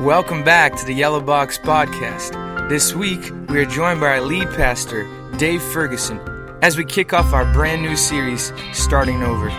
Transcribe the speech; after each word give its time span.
Welcome 0.00 0.42
back 0.42 0.74
to 0.76 0.84
the 0.84 0.92
Yellow 0.92 1.20
Box 1.20 1.56
Podcast. 1.56 2.68
This 2.68 2.92
week, 2.94 3.30
we 3.48 3.58
are 3.58 3.64
joined 3.64 4.00
by 4.00 4.08
our 4.08 4.20
lead 4.20 4.48
pastor, 4.50 5.06
Dave 5.38 5.62
Ferguson, 5.62 6.18
as 6.62 6.76
we 6.76 6.84
kick 6.84 7.12
off 7.12 7.32
our 7.32 7.50
brand 7.52 7.82
new 7.82 7.94
series, 7.96 8.52
Starting 8.72 9.22
Over. 9.22 9.50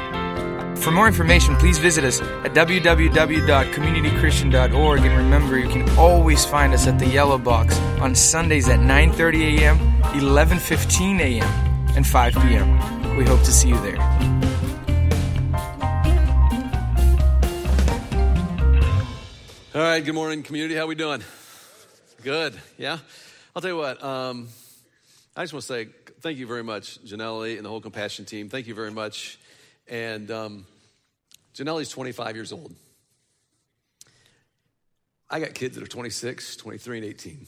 For 0.75 0.91
more 0.91 1.07
information, 1.07 1.55
please 1.55 1.77
visit 1.77 2.03
us 2.03 2.21
at 2.21 2.53
www.communitychristian.org 2.53 4.99
and 4.99 5.17
remember 5.17 5.57
you 5.57 5.69
can 5.69 5.89
always 5.97 6.45
find 6.45 6.73
us 6.73 6.85
at 6.85 6.99
the 6.99 7.07
Yellow 7.07 7.37
Box 7.37 7.79
on 8.01 8.13
Sundays 8.13 8.67
at 8.67 8.81
9:30 8.81 9.59
a.m., 9.59 9.79
11:15 10.13 11.21
a.m., 11.21 11.47
and 11.95 12.05
5 12.05 12.33
p.m. 12.33 13.17
We 13.17 13.23
hope 13.23 13.41
to 13.43 13.51
see 13.51 13.69
you 13.69 13.79
there. 13.81 13.97
All 19.75 19.81
right, 19.81 20.01
good 20.01 20.15
morning, 20.15 20.41
community. 20.41 20.75
How 20.75 20.87
we 20.87 20.95
doing? 20.95 21.21
Good, 22.23 22.57
yeah? 22.77 22.97
I'll 23.53 23.61
tell 23.61 23.71
you 23.71 23.77
what, 23.77 24.01
um, 24.01 24.47
I 25.35 25.43
just 25.43 25.51
want 25.51 25.63
to 25.63 25.67
say 25.67 25.87
thank 26.21 26.37
you 26.37 26.47
very 26.47 26.63
much, 26.63 27.03
Janelle 27.03 27.57
and 27.57 27.65
the 27.65 27.69
whole 27.69 27.81
Compassion 27.81 28.23
team. 28.23 28.47
Thank 28.47 28.67
you 28.67 28.73
very 28.73 28.91
much. 28.91 29.37
And 29.89 30.31
um, 30.31 30.65
Janelle's 31.53 31.89
25 31.89 32.37
years 32.37 32.53
old. 32.53 32.73
I 35.29 35.41
got 35.41 35.53
kids 35.53 35.75
that 35.75 35.83
are 35.83 35.87
26, 35.87 36.55
23, 36.55 36.97
and 36.99 37.07
18. 37.07 37.47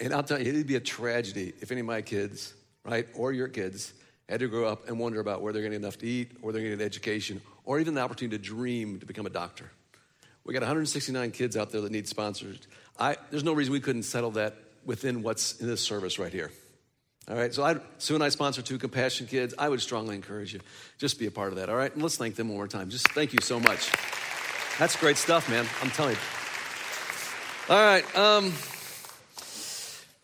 And 0.00 0.14
I'll 0.14 0.22
tell 0.22 0.40
you, 0.40 0.48
it'd 0.48 0.66
be 0.66 0.76
a 0.76 0.80
tragedy 0.80 1.52
if 1.60 1.70
any 1.70 1.80
of 1.80 1.86
my 1.86 2.00
kids, 2.00 2.54
right, 2.86 3.06
or 3.14 3.34
your 3.34 3.48
kids, 3.48 3.92
had 4.30 4.40
to 4.40 4.48
grow 4.48 4.66
up 4.66 4.88
and 4.88 4.98
wonder 4.98 5.20
about 5.20 5.42
where 5.42 5.52
they're 5.52 5.60
getting 5.60 5.82
enough 5.82 5.98
to 5.98 6.06
eat, 6.06 6.30
or 6.40 6.52
they're 6.52 6.62
getting 6.62 6.80
an 6.80 6.86
education, 6.86 7.42
or 7.66 7.80
even 7.80 7.92
the 7.92 8.00
opportunity 8.00 8.38
to 8.38 8.42
dream 8.42 8.98
to 9.00 9.04
become 9.04 9.26
a 9.26 9.30
doctor. 9.30 9.70
We 10.48 10.54
got 10.54 10.60
169 10.60 11.32
kids 11.32 11.58
out 11.58 11.72
there 11.72 11.82
that 11.82 11.92
need 11.92 12.08
sponsors. 12.08 12.58
I, 12.98 13.18
there's 13.30 13.44
no 13.44 13.52
reason 13.52 13.70
we 13.70 13.80
couldn't 13.80 14.04
settle 14.04 14.30
that 14.30 14.56
within 14.82 15.22
what's 15.22 15.60
in 15.60 15.66
this 15.66 15.82
service 15.82 16.18
right 16.18 16.32
here. 16.32 16.50
All 17.28 17.36
right, 17.36 17.52
so 17.52 17.62
I, 17.62 17.76
Sue 17.98 18.14
and 18.14 18.24
I 18.24 18.30
sponsor 18.30 18.62
two 18.62 18.78
Compassion 18.78 19.26
Kids. 19.26 19.52
I 19.58 19.68
would 19.68 19.82
strongly 19.82 20.14
encourage 20.14 20.54
you, 20.54 20.60
just 20.96 21.18
be 21.18 21.26
a 21.26 21.30
part 21.30 21.50
of 21.50 21.56
that, 21.56 21.68
all 21.68 21.76
right? 21.76 21.92
And 21.92 22.02
let's 22.02 22.16
thank 22.16 22.34
them 22.36 22.48
one 22.48 22.56
more 22.56 22.66
time. 22.66 22.88
Just 22.88 23.10
thank 23.10 23.34
you 23.34 23.40
so 23.42 23.60
much. 23.60 23.92
That's 24.78 24.96
great 24.96 25.18
stuff, 25.18 25.50
man. 25.50 25.66
I'm 25.82 25.90
telling 25.90 26.14
you. 26.14 27.74
All 27.74 27.84
right, 27.84 28.16
um, 28.16 28.50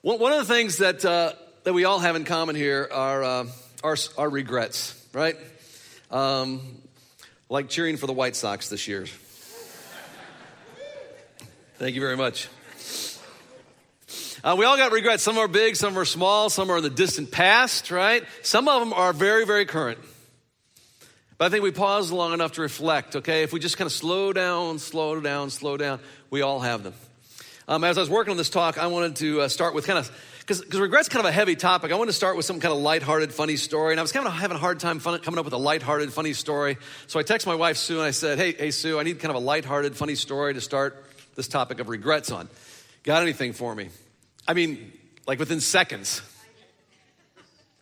one 0.01 0.33
of 0.33 0.39
the 0.39 0.55
things 0.55 0.79
that, 0.79 1.05
uh, 1.05 1.35
that 1.65 1.75
we 1.75 1.85
all 1.85 1.99
have 1.99 2.17
in 2.17 2.25
common 2.25 2.57
here 2.57 2.89
are 2.91 3.23
uh, 3.23 3.47
our, 4.17 4.31
regrets, 4.31 5.07
right? 5.13 5.37
Um, 6.11 6.63
like 7.51 7.69
cheering 7.69 7.99
for 7.99 8.07
the 8.07 8.15
White 8.15 8.37
Sox 8.37 8.71
this 8.71 8.89
year. 8.89 9.05
Thank 11.77 11.97
you 11.97 12.01
very 12.01 12.17
much. 12.17 12.49
Uh, 14.45 14.55
we 14.57 14.65
all 14.65 14.77
got 14.77 14.93
regrets. 14.93 15.25
Some 15.25 15.39
are 15.39 15.49
big, 15.49 15.75
some 15.75 15.99
are 15.99 16.05
small, 16.05 16.49
some 16.49 16.71
are 16.71 16.77
in 16.77 16.85
the 16.85 16.91
distant 16.91 17.33
past, 17.33 17.91
right? 17.91 18.23
Some 18.43 18.69
of 18.69 18.79
them 18.81 18.93
are 18.93 19.13
very, 19.13 19.45
very 19.45 19.67
current. 19.67 19.99
But 21.37 21.47
I 21.47 21.49
think 21.49 21.65
we 21.65 21.73
pause 21.73 22.13
long 22.13 22.33
enough 22.33 22.53
to 22.53 22.61
reflect, 22.61 23.17
okay? 23.17 23.43
If 23.43 23.53
we 23.53 23.59
just 23.59 23.77
kind 23.77 23.87
of 23.87 23.93
slow 23.93 24.33
down, 24.33 24.79
slow 24.79 25.19
down, 25.19 25.51
slow 25.51 25.77
down, 25.77 25.99
we 26.31 26.43
all 26.43 26.61
have 26.61 26.85
them. 26.85 26.95
Um, 27.67 27.83
as 27.83 27.99
I 27.99 28.03
was 28.03 28.11
working 28.11 28.31
on 28.31 28.37
this 28.37 28.51
talk, 28.51 28.79
I 28.79 28.87
wanted 28.87 29.17
to 29.17 29.41
uh, 29.41 29.49
start 29.49 29.75
with 29.75 29.85
kind 29.85 29.99
of, 29.99 30.09
because 30.41 30.61
cause 30.61 30.79
regret's 30.79 31.09
kind 31.09 31.27
of 31.27 31.29
a 31.29 31.33
heavy 31.33 31.57
topic. 31.57 31.91
I 31.91 31.97
wanted 31.97 32.13
to 32.13 32.17
start 32.17 32.37
with 32.37 32.47
some 32.47 32.61
kind 32.61 32.73
of 32.73 32.79
lighthearted, 32.79 33.33
funny 33.33 33.57
story. 33.57 33.95
And 33.95 33.99
I 33.99 34.03
was 34.03 34.13
kind 34.13 34.29
of 34.29 34.33
having 34.33 34.57
a 34.57 34.61
hard 34.61 34.79
time 34.79 35.01
fun, 35.01 35.19
coming 35.19 35.39
up 35.39 35.45
with 35.45 35.55
a 35.55 35.59
lighthearted, 35.59 36.13
funny 36.13 36.35
story. 36.35 36.77
So 37.09 37.19
I 37.19 37.25
texted 37.25 37.49
my 37.49 37.57
wife, 37.57 37.79
Sue, 37.79 37.97
and 37.97 38.05
I 38.05 38.13
said, 38.13 38.39
hey, 38.39 38.53
hey, 38.53 38.71
Sue, 38.71 39.01
I 39.01 39.03
need 39.03 39.19
kind 39.19 39.35
of 39.35 39.43
a 39.43 39.45
lighthearted, 39.45 39.97
funny 39.97 40.15
story 40.15 40.55
to 40.55 40.61
start 40.61 41.05
this 41.35 41.49
topic 41.49 41.81
of 41.81 41.89
regrets 41.89 42.31
on. 42.31 42.49
Got 43.03 43.23
anything 43.23 43.53
for 43.53 43.75
me? 43.75 43.89
I 44.47 44.55
mean, 44.55 44.93
like 45.27 45.39
within 45.39 45.61
seconds. 45.61 46.23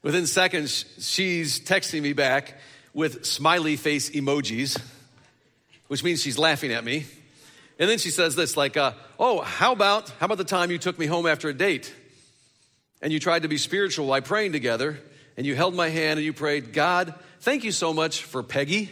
Within 0.02 0.26
seconds, 0.26 0.84
she's 0.98 1.60
texting 1.60 2.02
me 2.02 2.12
back 2.12 2.58
with 2.92 3.24
smiley 3.24 3.76
face 3.76 4.10
emojis, 4.10 4.80
which 5.86 6.02
means 6.02 6.20
she's 6.20 6.38
laughing 6.38 6.72
at 6.72 6.84
me. 6.84 7.06
And 7.78 7.88
then 7.88 7.98
she 7.98 8.10
says 8.10 8.34
this, 8.34 8.56
like, 8.56 8.76
uh, 8.76 8.92
"Oh, 9.18 9.40
how 9.40 9.72
about 9.72 10.10
how 10.10 10.26
about 10.26 10.38
the 10.38 10.44
time 10.44 10.70
you 10.70 10.78
took 10.78 10.98
me 10.98 11.06
home 11.06 11.26
after 11.26 11.48
a 11.48 11.54
date, 11.54 11.92
and 13.00 13.12
you 13.12 13.20
tried 13.20 13.42
to 13.42 13.48
be 13.48 13.58
spiritual 13.58 14.08
by 14.08 14.20
praying 14.20 14.52
together, 14.52 15.00
and 15.36 15.46
you 15.46 15.54
held 15.54 15.74
my 15.74 15.88
hand 15.88 16.18
and 16.18 16.24
you 16.24 16.32
prayed, 16.32 16.72
God, 16.72 17.14
thank 17.40 17.64
you 17.64 17.72
so 17.72 17.92
much 17.92 18.24
for 18.24 18.42
Peggy, 18.42 18.90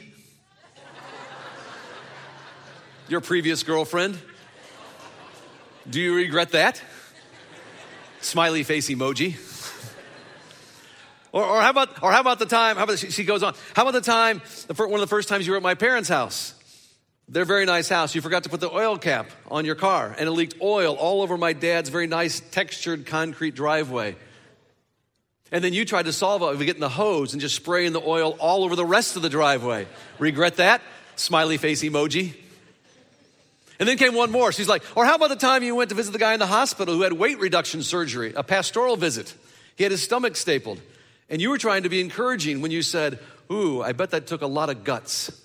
your 3.09 3.20
previous 3.20 3.62
girlfriend." 3.62 4.19
Do 5.91 6.01
you 6.01 6.15
regret 6.15 6.51
that? 6.51 6.81
Smiley 8.21 8.62
face 8.62 8.89
emoji. 8.89 9.37
Or, 11.33 11.45
or, 11.45 11.61
how 11.61 11.71
about, 11.71 12.03
or 12.03 12.12
how 12.12 12.21
about 12.21 12.39
the 12.39 12.47
time, 12.47 12.77
how 12.77 12.84
about, 12.84 12.99
she, 12.99 13.11
she 13.11 13.25
goes 13.25 13.43
on, 13.43 13.55
how 13.75 13.83
about 13.83 13.95
the 13.95 14.00
time, 14.00 14.41
the, 14.69 14.75
one 14.75 14.95
of 14.95 15.00
the 15.00 15.06
first 15.06 15.29
times 15.29 15.47
you 15.47 15.53
were 15.53 15.56
at 15.56 15.62
my 15.62 15.75
parents' 15.75 16.09
house? 16.09 16.55
Their 17.29 17.45
very 17.45 17.67
nice 17.67 17.89
house. 17.89 18.15
You 18.15 18.21
forgot 18.21 18.45
to 18.45 18.49
put 18.49 18.61
the 18.61 18.71
oil 18.71 18.99
cap 18.99 19.31
on 19.49 19.65
your 19.65 19.77
car 19.77 20.15
and 20.19 20.29
it 20.29 20.33
leaked 20.33 20.61
oil 20.61 20.95
all 20.95 21.23
over 21.23 21.37
my 21.37 21.53
dad's 21.53 21.89
very 21.89 22.06
nice 22.06 22.41
textured 22.41 23.06
concrete 23.06 23.55
driveway. 23.55 24.17
And 25.53 25.62
then 25.62 25.73
you 25.73 25.84
tried 25.84 26.05
to 26.05 26.12
solve 26.12 26.43
it 26.43 26.59
by 26.59 26.65
getting 26.65 26.81
the 26.81 26.89
hose 26.89 27.33
and 27.33 27.41
just 27.41 27.56
spraying 27.56 27.93
the 27.93 28.00
oil 28.00 28.37
all 28.39 28.62
over 28.62 28.77
the 28.77 28.87
rest 28.87 29.17
of 29.17 29.23
the 29.23 29.29
driveway. 29.29 29.87
Regret 30.19 30.56
that? 30.56 30.83
Smiley 31.17 31.56
face 31.56 31.83
emoji. 31.83 32.34
And 33.81 33.89
then 33.89 33.97
came 33.97 34.15
one 34.15 34.31
more. 34.31 34.53
She's 34.53 34.69
like, 34.69 34.85
or 34.95 35.07
how 35.07 35.15
about 35.15 35.31
the 35.31 35.37
time 35.37 35.63
you 35.63 35.75
went 35.75 35.89
to 35.89 35.97
visit 35.97 36.13
the 36.13 36.19
guy 36.19 36.35
in 36.35 36.39
the 36.39 36.47
hospital 36.47 36.95
who 36.95 37.01
had 37.01 37.15
weight 37.15 37.41
reduction 37.41 37.83
surgery, 37.83 38.35
a 38.37 38.43
pastoral 38.43 38.97
visit? 38.97 39.35
He 39.75 39.85
had 39.85 39.91
his 39.91 40.03
stomach 40.03 40.37
stapled. 40.37 40.81
And 41.31 41.41
you 41.41 41.49
were 41.49 41.57
trying 41.57 41.85
to 41.85 41.89
be 41.89 42.01
encouraging 42.01 42.61
when 42.61 42.71
you 42.71 42.83
said, 42.83 43.19
Ooh, 43.51 43.83
I 43.83 43.93
bet 43.93 44.11
that 44.11 44.27
took 44.27 44.43
a 44.43 44.47
lot 44.47 44.69
of 44.69 44.85
guts. 44.85 45.31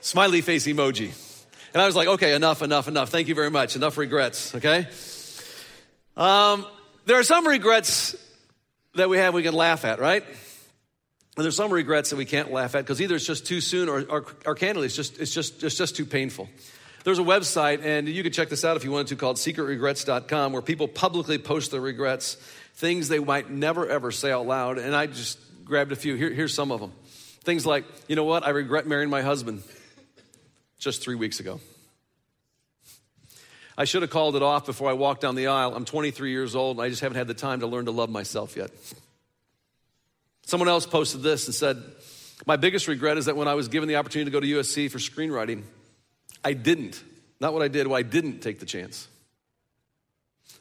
Smiley 0.00 0.42
face 0.42 0.66
emoji. 0.66 1.12
And 1.74 1.82
I 1.82 1.86
was 1.86 1.96
like, 1.96 2.08
okay, 2.08 2.34
enough, 2.34 2.62
enough, 2.62 2.88
enough. 2.88 3.10
Thank 3.10 3.28
you 3.28 3.34
very 3.34 3.50
much. 3.50 3.76
Enough 3.76 3.98
regrets, 3.98 4.54
okay? 4.54 4.86
Um, 6.16 6.64
there 7.04 7.18
are 7.18 7.24
some 7.24 7.46
regrets 7.46 8.16
that 8.94 9.10
we 9.10 9.18
have 9.18 9.34
we 9.34 9.42
can 9.42 9.52
laugh 9.52 9.84
at, 9.84 9.98
right? 9.98 10.24
And 11.36 11.44
there's 11.44 11.56
some 11.56 11.70
regrets 11.70 12.10
that 12.10 12.16
we 12.16 12.24
can't 12.24 12.50
laugh 12.50 12.74
at 12.74 12.84
because 12.84 13.00
either 13.00 13.16
it's 13.16 13.26
just 13.26 13.46
too 13.46 13.60
soon 13.60 13.88
or, 13.88 14.02
or, 14.08 14.24
or 14.46 14.54
candidly, 14.54 14.86
it's 14.86 14.96
just, 14.96 15.18
it's, 15.20 15.32
just, 15.32 15.62
it's 15.62 15.76
just 15.76 15.94
too 15.94 16.06
painful. 16.06 16.48
There's 17.04 17.18
a 17.18 17.22
website, 17.22 17.84
and 17.84 18.08
you 18.08 18.22
can 18.22 18.32
check 18.32 18.48
this 18.48 18.64
out 18.64 18.76
if 18.76 18.84
you 18.84 18.90
wanted 18.90 19.08
to, 19.08 19.16
called 19.16 19.36
secretregrets.com, 19.36 20.52
where 20.52 20.62
people 20.62 20.88
publicly 20.88 21.38
post 21.38 21.70
their 21.70 21.80
regrets, 21.80 22.34
things 22.74 23.08
they 23.08 23.18
might 23.18 23.50
never 23.50 23.86
ever 23.86 24.10
say 24.10 24.32
out 24.32 24.46
loud. 24.46 24.78
And 24.78 24.96
I 24.96 25.06
just 25.06 25.38
grabbed 25.64 25.92
a 25.92 25.96
few. 25.96 26.14
Here, 26.14 26.32
here's 26.32 26.54
some 26.54 26.72
of 26.72 26.80
them. 26.80 26.92
Things 27.42 27.64
like, 27.64 27.84
you 28.08 28.16
know 28.16 28.24
what, 28.24 28.44
I 28.44 28.50
regret 28.50 28.86
marrying 28.86 29.10
my 29.10 29.22
husband 29.22 29.62
just 30.78 31.02
three 31.02 31.14
weeks 31.14 31.38
ago. 31.38 31.60
I 33.78 33.84
should 33.84 34.02
have 34.02 34.10
called 34.10 34.36
it 34.36 34.42
off 34.42 34.64
before 34.64 34.88
I 34.88 34.94
walked 34.94 35.20
down 35.20 35.34
the 35.34 35.48
aisle. 35.48 35.74
I'm 35.76 35.84
23 35.84 36.30
years 36.30 36.56
old, 36.56 36.78
and 36.78 36.84
I 36.84 36.88
just 36.88 37.02
haven't 37.02 37.18
had 37.18 37.28
the 37.28 37.34
time 37.34 37.60
to 37.60 37.66
learn 37.66 37.84
to 37.84 37.90
love 37.90 38.08
myself 38.08 38.56
yet. 38.56 38.70
Someone 40.46 40.68
else 40.68 40.86
posted 40.86 41.22
this 41.22 41.46
and 41.46 41.54
said, 41.54 41.82
My 42.46 42.56
biggest 42.56 42.86
regret 42.86 43.18
is 43.18 43.26
that 43.26 43.36
when 43.36 43.48
I 43.48 43.54
was 43.54 43.66
given 43.66 43.88
the 43.88 43.96
opportunity 43.96 44.30
to 44.30 44.32
go 44.32 44.40
to 44.40 44.46
USC 44.46 44.90
for 44.90 44.98
screenwriting, 44.98 45.64
I 46.42 46.52
didn't. 46.52 47.02
Not 47.40 47.52
what 47.52 47.62
I 47.62 47.68
did, 47.68 47.88
well, 47.88 47.98
I 47.98 48.02
didn't 48.02 48.40
take 48.40 48.60
the 48.60 48.66
chance. 48.66 49.08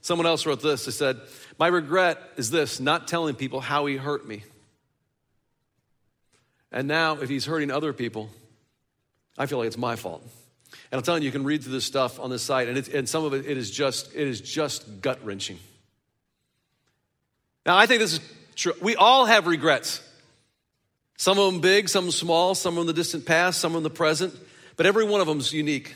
Someone 0.02 0.26
else 0.26 0.46
wrote 0.46 0.62
this. 0.62 0.86
They 0.86 0.92
said, 0.92 1.22
My 1.60 1.68
regret 1.68 2.18
is 2.36 2.50
this 2.50 2.80
not 2.80 3.08
telling 3.08 3.36
people 3.36 3.62
how 3.62 3.86
he 3.86 3.96
hurt 3.96 4.28
me. 4.28 4.44
And 6.72 6.88
now, 6.88 7.22
if 7.22 7.30
he's 7.30 7.46
hurting 7.46 7.70
other 7.70 7.94
people, 7.94 8.30
I 9.38 9.46
feel 9.46 9.60
like 9.60 9.68
it's 9.68 9.78
my 9.78 9.96
fault. 9.96 10.24
And 10.92 10.98
I'm 10.98 11.04
telling 11.04 11.22
you, 11.22 11.28
you 11.28 11.32
can 11.32 11.44
read 11.44 11.64
through 11.64 11.74
this 11.74 11.86
stuff 11.86 12.20
on 12.20 12.32
this 12.32 12.42
site, 12.42 12.68
and, 12.68 12.88
and 12.90 13.08
some 13.08 13.24
of 13.24 13.34
it, 13.34 13.46
it 13.46 13.56
is 13.56 13.70
just, 13.70 14.14
it 14.16 14.28
is 14.28 14.42
just 14.42 15.02
gut 15.02 15.24
wrenching. 15.24 15.60
Now, 17.68 17.78
I 17.78 17.86
think 17.86 18.00
this 18.00 18.14
is 18.14 18.20
True. 18.56 18.74
We 18.82 18.96
all 18.96 19.26
have 19.26 19.48
regrets. 19.48 20.02
Some 21.18 21.40
of 21.40 21.52
them 21.52 21.62
big, 21.62 21.88
some 21.88 22.12
small, 22.12 22.56
some 22.56 22.78
in 22.78 22.88
the 22.88 22.94
distant 22.94 23.26
past, 23.26 23.60
some 23.60 23.76
in 23.76 23.84
the 23.84 23.90
present, 23.90 24.34
but 24.76 24.86
every 24.86 25.06
one 25.06 25.22
of 25.22 25.28
them 25.28 25.40
is 25.40 25.54
unique. 25.54 25.96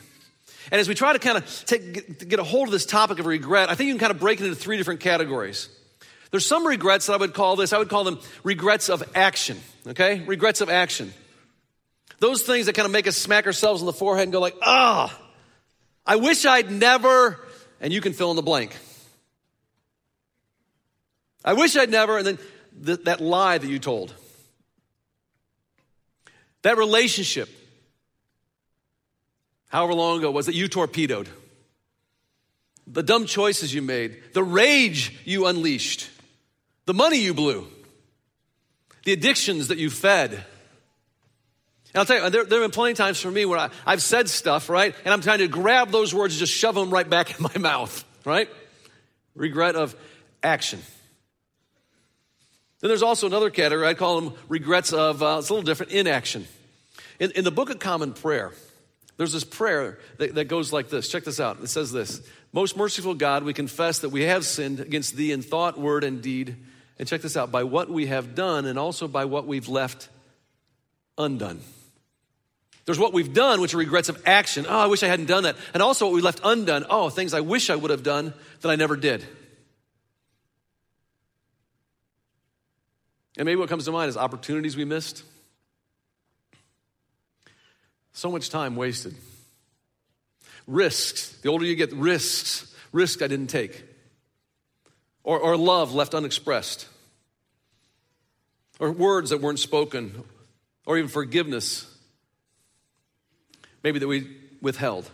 And 0.71 0.79
as 0.79 0.87
we 0.87 0.95
try 0.95 1.13
to 1.13 1.19
kind 1.19 1.37
of 1.37 1.65
take, 1.65 2.27
get 2.29 2.39
a 2.39 2.43
hold 2.43 2.67
of 2.67 2.71
this 2.71 2.85
topic 2.85 3.19
of 3.19 3.25
regret, 3.25 3.69
I 3.69 3.75
think 3.75 3.87
you 3.87 3.93
can 3.93 3.99
kind 3.99 4.11
of 4.11 4.19
break 4.19 4.39
it 4.39 4.45
into 4.45 4.55
three 4.55 4.77
different 4.77 4.99
categories. 4.99 5.69
There's 6.31 6.45
some 6.45 6.65
regrets 6.65 7.07
that 7.07 7.13
I 7.13 7.17
would 7.17 7.33
call 7.33 7.55
this, 7.55 7.73
I 7.73 7.79
would 7.79 7.89
call 7.89 8.03
them 8.03 8.19
regrets 8.43 8.89
of 8.89 9.03
action, 9.15 9.59
okay? 9.87 10.23
Regrets 10.25 10.61
of 10.61 10.69
action. 10.69 11.13
Those 12.19 12.43
things 12.43 12.67
that 12.67 12.73
kind 12.73 12.85
of 12.85 12.91
make 12.91 13.07
us 13.07 13.17
smack 13.17 13.45
ourselves 13.45 13.81
on 13.81 13.87
the 13.87 13.93
forehead 13.93 14.23
and 14.23 14.31
go 14.31 14.39
like, 14.39 14.55
ah, 14.61 15.11
oh, 15.11 15.25
I 16.05 16.17
wish 16.17 16.45
I'd 16.45 16.69
never, 16.71 17.39
and 17.81 17.91
you 17.91 17.99
can 17.99 18.13
fill 18.13 18.29
in 18.29 18.35
the 18.35 18.41
blank. 18.41 18.75
I 21.43 21.53
wish 21.53 21.75
I'd 21.75 21.89
never, 21.89 22.17
and 22.17 22.27
then 22.27 22.39
th- 22.85 23.03
that 23.05 23.21
lie 23.21 23.57
that 23.57 23.67
you 23.67 23.79
told. 23.79 24.13
That 26.61 26.77
relationship 26.77 27.49
however 29.69 29.93
long 29.93 30.19
ago 30.19 30.31
was 30.31 30.47
that 30.47 30.55
you 30.55 30.67
torpedoed, 30.67 31.29
the 32.85 33.03
dumb 33.03 33.25
choices 33.25 33.73
you 33.73 33.81
made, 33.81 34.19
the 34.33 34.43
rage 34.43 35.15
you 35.23 35.45
unleashed, 35.45 36.09
the 36.85 36.93
money 36.93 37.19
you 37.19 37.33
blew, 37.33 37.67
the 39.05 39.13
addictions 39.13 39.69
that 39.69 39.77
you 39.77 39.89
fed. 39.89 40.31
And 40.31 40.43
I'll 41.95 42.05
tell 42.05 42.23
you, 42.23 42.29
there, 42.29 42.45
there 42.45 42.61
have 42.61 42.71
been 42.71 42.75
plenty 42.75 42.91
of 42.91 42.97
times 42.97 43.19
for 43.19 43.31
me 43.31 43.45
where 43.45 43.59
I, 43.59 43.69
I've 43.85 44.01
said 44.01 44.29
stuff, 44.29 44.69
right? 44.69 44.93
And 45.05 45.13
I'm 45.13 45.21
trying 45.21 45.39
to 45.39 45.47
grab 45.47 45.91
those 45.91 46.13
words 46.13 46.33
and 46.35 46.39
just 46.39 46.53
shove 46.53 46.75
them 46.75 46.89
right 46.91 47.09
back 47.09 47.37
in 47.37 47.43
my 47.43 47.57
mouth, 47.59 48.03
right? 48.25 48.49
Regret 49.35 49.75
of 49.75 49.95
action. 50.43 50.81
Then 52.81 52.87
there's 52.87 53.03
also 53.03 53.27
another 53.27 53.49
category, 53.49 53.87
I 53.87 53.93
call 53.93 54.21
them 54.21 54.33
regrets 54.47 54.93
of, 54.93 55.21
uh, 55.21 55.37
it's 55.39 55.49
a 55.49 55.53
little 55.53 55.65
different, 55.65 55.91
inaction. 55.91 56.47
In, 57.19 57.31
in 57.31 57.43
the 57.43 57.51
Book 57.51 57.69
of 57.69 57.79
Common 57.79 58.13
Prayer, 58.13 58.53
there's 59.17 59.33
this 59.33 59.43
prayer 59.43 59.99
that, 60.17 60.35
that 60.35 60.45
goes 60.45 60.71
like 60.71 60.89
this. 60.89 61.09
Check 61.09 61.25
this 61.25 61.41
out. 61.41 61.59
It 61.61 61.67
says 61.67 61.91
this 61.91 62.21
Most 62.53 62.77
merciful 62.77 63.15
God, 63.15 63.43
we 63.43 63.53
confess 63.53 63.99
that 63.99 64.09
we 64.09 64.23
have 64.23 64.45
sinned 64.45 64.79
against 64.79 65.15
thee 65.15 65.33
in 65.33 65.41
thought, 65.41 65.77
word, 65.77 66.05
and 66.05 66.21
deed. 66.21 66.55
And 66.97 67.07
check 67.07 67.21
this 67.21 67.37
out 67.37 67.51
by 67.51 67.63
what 67.63 67.89
we 67.89 68.07
have 68.07 68.35
done 68.35 68.65
and 68.65 68.77
also 68.77 69.07
by 69.07 69.25
what 69.25 69.45
we've 69.45 69.69
left 69.69 70.09
undone. 71.17 71.61
There's 72.85 72.99
what 72.99 73.13
we've 73.13 73.33
done, 73.33 73.61
which 73.61 73.73
are 73.73 73.77
regrets 73.77 74.09
of 74.09 74.21
action. 74.25 74.65
Oh, 74.67 74.79
I 74.79 74.87
wish 74.87 75.03
I 75.03 75.07
hadn't 75.07 75.27
done 75.27 75.43
that. 75.43 75.55
And 75.73 75.83
also 75.83 76.07
what 76.07 76.15
we 76.15 76.21
left 76.21 76.41
undone. 76.43 76.85
Oh, 76.89 77.09
things 77.09 77.33
I 77.33 77.41
wish 77.41 77.69
I 77.69 77.75
would 77.75 77.91
have 77.91 78.03
done 78.03 78.33
that 78.61 78.69
I 78.69 78.75
never 78.75 78.95
did. 78.95 79.25
And 83.39 83.45
maybe 83.45 83.55
what 83.55 83.69
comes 83.69 83.85
to 83.85 83.91
mind 83.93 84.09
is 84.09 84.17
opportunities 84.17 84.75
we 84.75 84.83
missed. 84.83 85.23
So 88.11 88.29
much 88.29 88.49
time 88.49 88.75
wasted. 88.75 89.15
Risks. 90.67 91.29
The 91.41 91.47
older 91.47 91.63
you 91.63 91.75
get, 91.75 91.93
risks. 91.93 92.75
Risk 92.91 93.21
I 93.21 93.27
didn't 93.27 93.47
take. 93.47 93.81
Or, 95.23 95.39
or 95.39 95.55
love 95.55 95.93
left 95.93 96.13
unexpressed. 96.13 96.89
Or 98.77 98.91
words 98.91 99.29
that 99.29 99.39
weren't 99.39 99.59
spoken. 99.59 100.21
Or 100.85 100.97
even 100.97 101.07
forgiveness. 101.07 101.85
Maybe 103.83 103.99
that 103.99 104.07
we 104.07 104.35
withheld. 104.61 105.09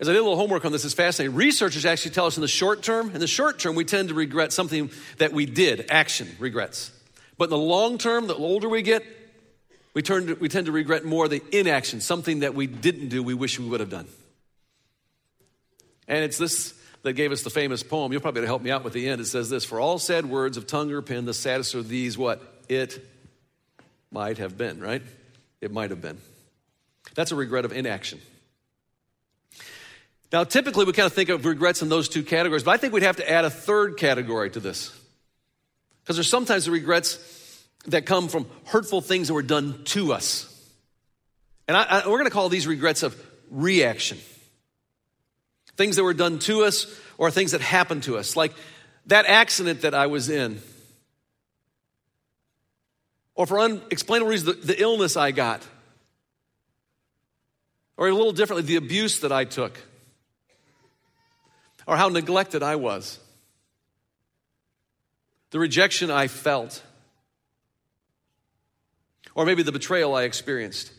As 0.00 0.08
I 0.08 0.12
did 0.12 0.18
a 0.18 0.22
little 0.22 0.36
homework 0.36 0.64
on 0.64 0.72
this, 0.72 0.84
it's 0.84 0.94
fascinating. 0.94 1.36
Researchers 1.36 1.86
actually 1.86 2.10
tell 2.12 2.26
us 2.26 2.36
in 2.36 2.40
the 2.40 2.48
short 2.48 2.82
term, 2.82 3.10
in 3.14 3.20
the 3.20 3.28
short 3.28 3.60
term, 3.60 3.76
we 3.76 3.84
tend 3.84 4.08
to 4.08 4.14
regret 4.14 4.52
something 4.52 4.90
that 5.18 5.32
we 5.32 5.46
did, 5.46 5.86
action 5.88 6.28
regrets. 6.40 6.90
But 7.38 7.44
in 7.44 7.50
the 7.50 7.58
long 7.58 7.98
term, 7.98 8.26
the 8.26 8.34
older 8.34 8.68
we 8.68 8.82
get, 8.82 9.04
we, 9.94 10.02
turn 10.02 10.26
to, 10.26 10.34
we 10.34 10.48
tend 10.48 10.66
to 10.66 10.72
regret 10.72 11.04
more 11.04 11.28
the 11.28 11.42
inaction, 11.52 12.00
something 12.00 12.40
that 12.40 12.54
we 12.54 12.66
didn't 12.66 13.08
do, 13.08 13.22
we 13.22 13.34
wish 13.34 13.58
we 13.58 13.68
would 13.68 13.80
have 13.80 13.90
done. 13.90 14.08
And 16.08 16.24
it's 16.24 16.38
this 16.38 16.74
that 17.02 17.12
gave 17.12 17.32
us 17.32 17.42
the 17.42 17.50
famous 17.50 17.82
poem. 17.82 18.10
You'll 18.10 18.20
probably 18.20 18.44
help 18.46 18.62
me 18.62 18.70
out 18.70 18.82
with 18.82 18.94
the 18.94 19.08
end. 19.08 19.20
It 19.20 19.26
says 19.26 19.48
this 19.48 19.64
For 19.64 19.78
all 19.78 19.98
sad 19.98 20.26
words 20.26 20.56
of 20.56 20.66
tongue 20.66 20.90
or 20.90 21.02
pen, 21.02 21.24
the 21.24 21.34
saddest 21.34 21.74
are 21.74 21.82
these 21.82 22.18
what? 22.18 22.42
It 22.68 23.06
might 24.10 24.38
have 24.38 24.58
been, 24.58 24.80
right? 24.80 25.02
It 25.60 25.70
might 25.70 25.90
have 25.90 26.00
been. 26.00 26.18
That's 27.14 27.30
a 27.30 27.36
regret 27.36 27.64
of 27.64 27.72
inaction. 27.72 28.20
Now, 30.34 30.42
typically 30.42 30.84
we 30.84 30.92
kind 30.92 31.06
of 31.06 31.12
think 31.12 31.28
of 31.28 31.44
regrets 31.44 31.80
in 31.80 31.88
those 31.88 32.08
two 32.08 32.24
categories, 32.24 32.64
but 32.64 32.72
I 32.72 32.76
think 32.76 32.92
we'd 32.92 33.04
have 33.04 33.18
to 33.18 33.30
add 33.30 33.44
a 33.44 33.50
third 33.50 33.96
category 33.96 34.50
to 34.50 34.58
this. 34.58 34.90
Because 36.02 36.16
there's 36.16 36.28
sometimes 36.28 36.64
the 36.64 36.72
regrets 36.72 37.64
that 37.86 38.04
come 38.04 38.26
from 38.26 38.50
hurtful 38.64 39.00
things 39.00 39.28
that 39.28 39.34
were 39.34 39.44
done 39.44 39.84
to 39.84 40.12
us. 40.12 40.50
And 41.68 41.76
I, 41.76 41.84
I, 41.84 42.08
we're 42.08 42.18
going 42.18 42.24
to 42.24 42.32
call 42.32 42.48
these 42.48 42.66
regrets 42.66 43.04
of 43.04 43.16
reaction. 43.48 44.18
Things 45.76 45.94
that 45.94 46.02
were 46.02 46.14
done 46.14 46.40
to 46.40 46.64
us 46.64 46.92
or 47.16 47.30
things 47.30 47.52
that 47.52 47.60
happened 47.60 48.02
to 48.02 48.18
us, 48.18 48.34
like 48.34 48.54
that 49.06 49.26
accident 49.26 49.82
that 49.82 49.94
I 49.94 50.08
was 50.08 50.30
in. 50.30 50.60
Or 53.36 53.46
for 53.46 53.60
unexplainable 53.60 54.32
reasons, 54.32 54.56
the, 54.56 54.66
the 54.66 54.82
illness 54.82 55.16
I 55.16 55.30
got. 55.30 55.62
Or 57.96 58.08
a 58.08 58.12
little 58.12 58.32
differently, 58.32 58.66
the 58.66 58.84
abuse 58.84 59.20
that 59.20 59.30
I 59.30 59.44
took 59.44 59.78
or 61.86 61.96
how 61.96 62.08
neglected 62.08 62.62
I 62.62 62.76
was, 62.76 63.18
the 65.50 65.58
rejection 65.58 66.10
I 66.10 66.28
felt, 66.28 66.82
or 69.34 69.44
maybe 69.44 69.62
the 69.62 69.72
betrayal 69.72 70.14
I 70.14 70.22
experienced. 70.22 70.92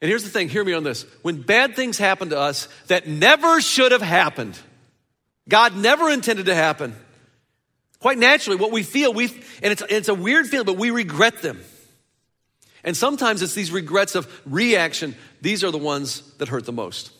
And 0.00 0.08
here's 0.08 0.24
the 0.24 0.30
thing 0.30 0.48
hear 0.48 0.64
me 0.64 0.72
on 0.72 0.82
this. 0.82 1.04
When 1.22 1.42
bad 1.42 1.76
things 1.76 1.98
happen 1.98 2.30
to 2.30 2.38
us 2.38 2.68
that 2.86 3.06
never 3.06 3.60
should 3.60 3.92
have 3.92 4.02
happened, 4.02 4.58
God 5.48 5.76
never 5.76 6.08
intended 6.10 6.46
to 6.46 6.54
happen, 6.54 6.94
quite 7.98 8.18
naturally, 8.18 8.56
what 8.56 8.72
we 8.72 8.82
feel, 8.82 9.12
we 9.12 9.26
and 9.62 9.72
it's, 9.72 9.82
it's 9.88 10.08
a 10.08 10.14
weird 10.14 10.46
feeling, 10.46 10.66
but 10.66 10.76
we 10.76 10.90
regret 10.90 11.42
them. 11.42 11.60
And 12.82 12.96
sometimes 12.96 13.42
it's 13.42 13.54
these 13.54 13.70
regrets 13.70 14.14
of 14.14 14.40
reaction, 14.46 15.14
these 15.42 15.62
are 15.64 15.70
the 15.70 15.78
ones 15.78 16.22
that 16.38 16.48
hurt 16.48 16.64
the 16.64 16.72
most. 16.72 17.10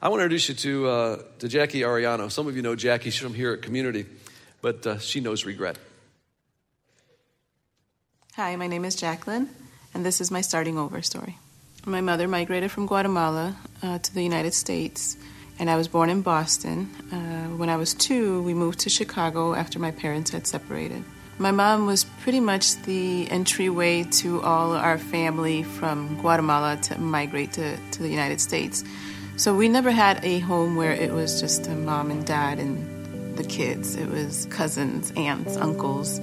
I 0.00 0.10
want 0.10 0.20
to 0.20 0.24
introduce 0.24 0.50
you 0.50 0.54
to, 0.56 0.88
uh, 0.88 1.22
to 1.38 1.48
Jackie 1.48 1.80
Ariano. 1.80 2.30
Some 2.30 2.46
of 2.46 2.54
you 2.54 2.60
know 2.60 2.76
Jackie. 2.76 3.08
She's 3.08 3.22
from 3.22 3.32
here 3.32 3.54
at 3.54 3.62
Community, 3.62 4.04
but 4.60 4.86
uh, 4.86 4.98
she 4.98 5.20
knows 5.20 5.46
regret. 5.46 5.78
Hi, 8.34 8.56
my 8.56 8.66
name 8.66 8.84
is 8.84 8.94
Jacqueline, 8.94 9.48
and 9.94 10.04
this 10.04 10.20
is 10.20 10.30
my 10.30 10.42
starting 10.42 10.76
over 10.76 11.00
story. 11.00 11.38
My 11.86 12.02
mother 12.02 12.28
migrated 12.28 12.70
from 12.70 12.86
Guatemala 12.86 13.56
uh, 13.82 13.98
to 13.98 14.14
the 14.14 14.22
United 14.22 14.52
States, 14.52 15.16
and 15.58 15.70
I 15.70 15.76
was 15.76 15.88
born 15.88 16.10
in 16.10 16.20
Boston. 16.20 16.90
Uh, 17.10 17.56
when 17.56 17.70
I 17.70 17.76
was 17.76 17.94
two, 17.94 18.42
we 18.42 18.52
moved 18.52 18.80
to 18.80 18.90
Chicago 18.90 19.54
after 19.54 19.78
my 19.78 19.92
parents 19.92 20.30
had 20.30 20.46
separated. 20.46 21.02
My 21.38 21.52
mom 21.52 21.86
was 21.86 22.04
pretty 22.04 22.40
much 22.40 22.76
the 22.82 23.30
entryway 23.30 24.02
to 24.20 24.42
all 24.42 24.72
our 24.72 24.98
family 24.98 25.62
from 25.62 26.18
Guatemala 26.20 26.76
to 26.82 27.00
migrate 27.00 27.52
to, 27.54 27.78
to 27.92 28.02
the 28.02 28.10
United 28.10 28.42
States. 28.42 28.84
So 29.36 29.54
we 29.54 29.68
never 29.68 29.90
had 29.90 30.24
a 30.24 30.38
home 30.38 30.76
where 30.76 30.92
it 30.92 31.12
was 31.12 31.40
just 31.40 31.66
a 31.66 31.74
mom 31.74 32.10
and 32.10 32.26
dad 32.26 32.58
and 32.58 33.36
the 33.36 33.44
kids. 33.44 33.94
It 33.94 34.08
was 34.08 34.46
cousins, 34.46 35.12
aunts, 35.14 35.56
uncles, 35.58 36.18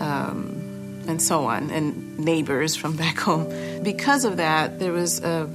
um, 0.00 1.02
and 1.06 1.20
so 1.20 1.44
on, 1.44 1.70
and 1.70 2.18
neighbors 2.18 2.74
from 2.74 2.96
back 3.04 3.18
home. 3.18 3.82
Because 3.82 4.24
of 4.24 4.38
that, 4.38 4.78
there 4.78 4.92
was 4.92 5.22
uh, 5.22 5.46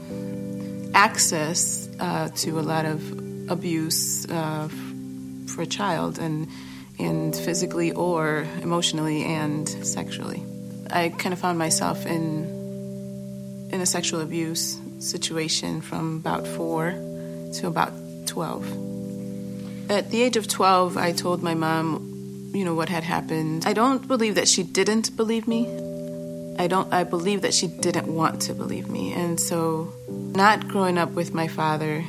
access 0.94 1.90
uh, 2.00 2.30
to 2.30 2.60
a 2.60 2.62
lot 2.62 2.86
of 2.86 3.02
abuse 3.50 4.30
uh, 4.30 4.68
for 5.48 5.64
a 5.64 5.68
child, 5.68 6.20
and 6.20 6.48
and 7.00 7.36
physically 7.36 7.92
or 7.92 8.46
emotionally 8.62 9.24
and 9.24 9.68
sexually. 9.68 10.44
I 10.92 11.10
kind 11.10 11.34
of 11.34 11.40
found 11.40 11.58
myself 11.58 12.06
in 12.06 12.60
in 13.72 13.82
a 13.82 13.86
sexual 13.88 14.22
abuse 14.22 14.80
situation 15.00 15.82
from 15.82 16.18
about 16.18 16.46
four 16.46 16.94
to 17.56 17.68
about 17.68 17.94
12. 18.26 19.90
At 19.90 20.12
the 20.12 20.22
age 20.22 20.38
of 20.38 20.48
12, 20.48 20.98
I 20.98 21.12
told 21.12 21.42
my 21.42 21.56
mom, 21.56 22.52
you 22.54 22.64
know, 22.64 22.76
what 22.76 22.90
had 22.90 23.04
happened. 23.04 23.66
I 23.66 23.74
don't 23.74 24.08
believe 24.08 24.36
that 24.36 24.48
she 24.48 24.64
didn't 24.64 25.16
believe 25.16 25.48
me. 25.48 25.68
I 26.60 26.68
don't 26.68 26.94
I 26.94 27.06
believe 27.06 27.44
that 27.44 27.54
she 27.54 27.68
didn't 27.68 28.14
want 28.14 28.42
to 28.44 28.54
believe 28.54 28.90
me. 28.90 29.14
And 29.14 29.40
so 29.40 29.94
not 30.10 30.68
growing 30.68 30.98
up 30.98 31.12
with 31.12 31.34
my 31.34 31.48
father, 31.48 32.04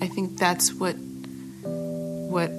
I 0.00 0.06
think 0.06 0.38
that's 0.38 0.72
what 0.72 0.94
what 0.94 2.50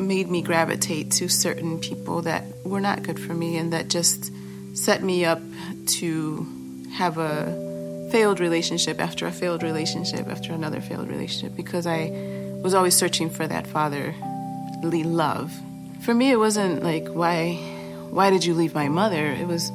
made 0.00 0.28
me 0.28 0.42
gravitate 0.42 1.12
to 1.12 1.28
certain 1.28 1.78
people 1.78 2.22
that 2.22 2.44
were 2.64 2.80
not 2.80 3.04
good 3.04 3.20
for 3.20 3.32
me 3.32 3.56
and 3.56 3.72
that 3.72 3.88
just 3.88 4.32
set 4.76 5.02
me 5.02 5.24
up 5.24 5.40
to 5.86 6.44
have 6.94 7.18
a 7.18 7.63
failed 8.14 8.38
relationship 8.38 9.00
after 9.00 9.26
a 9.26 9.32
failed 9.32 9.64
relationship 9.64 10.28
after 10.28 10.52
another 10.52 10.80
failed 10.80 11.08
relationship 11.08 11.56
because 11.56 11.84
I 11.84 12.12
was 12.62 12.72
always 12.72 12.94
searching 12.94 13.28
for 13.28 13.44
that 13.48 13.66
fatherly 13.66 15.02
love. 15.02 15.52
For 16.02 16.14
me, 16.14 16.30
it 16.30 16.36
wasn't 16.36 16.84
like 16.84 17.08
why 17.08 17.54
why 18.10 18.30
did 18.30 18.44
you 18.44 18.54
leave 18.54 18.72
my 18.72 18.88
mother? 18.88 19.26
It 19.26 19.48
was 19.48 19.72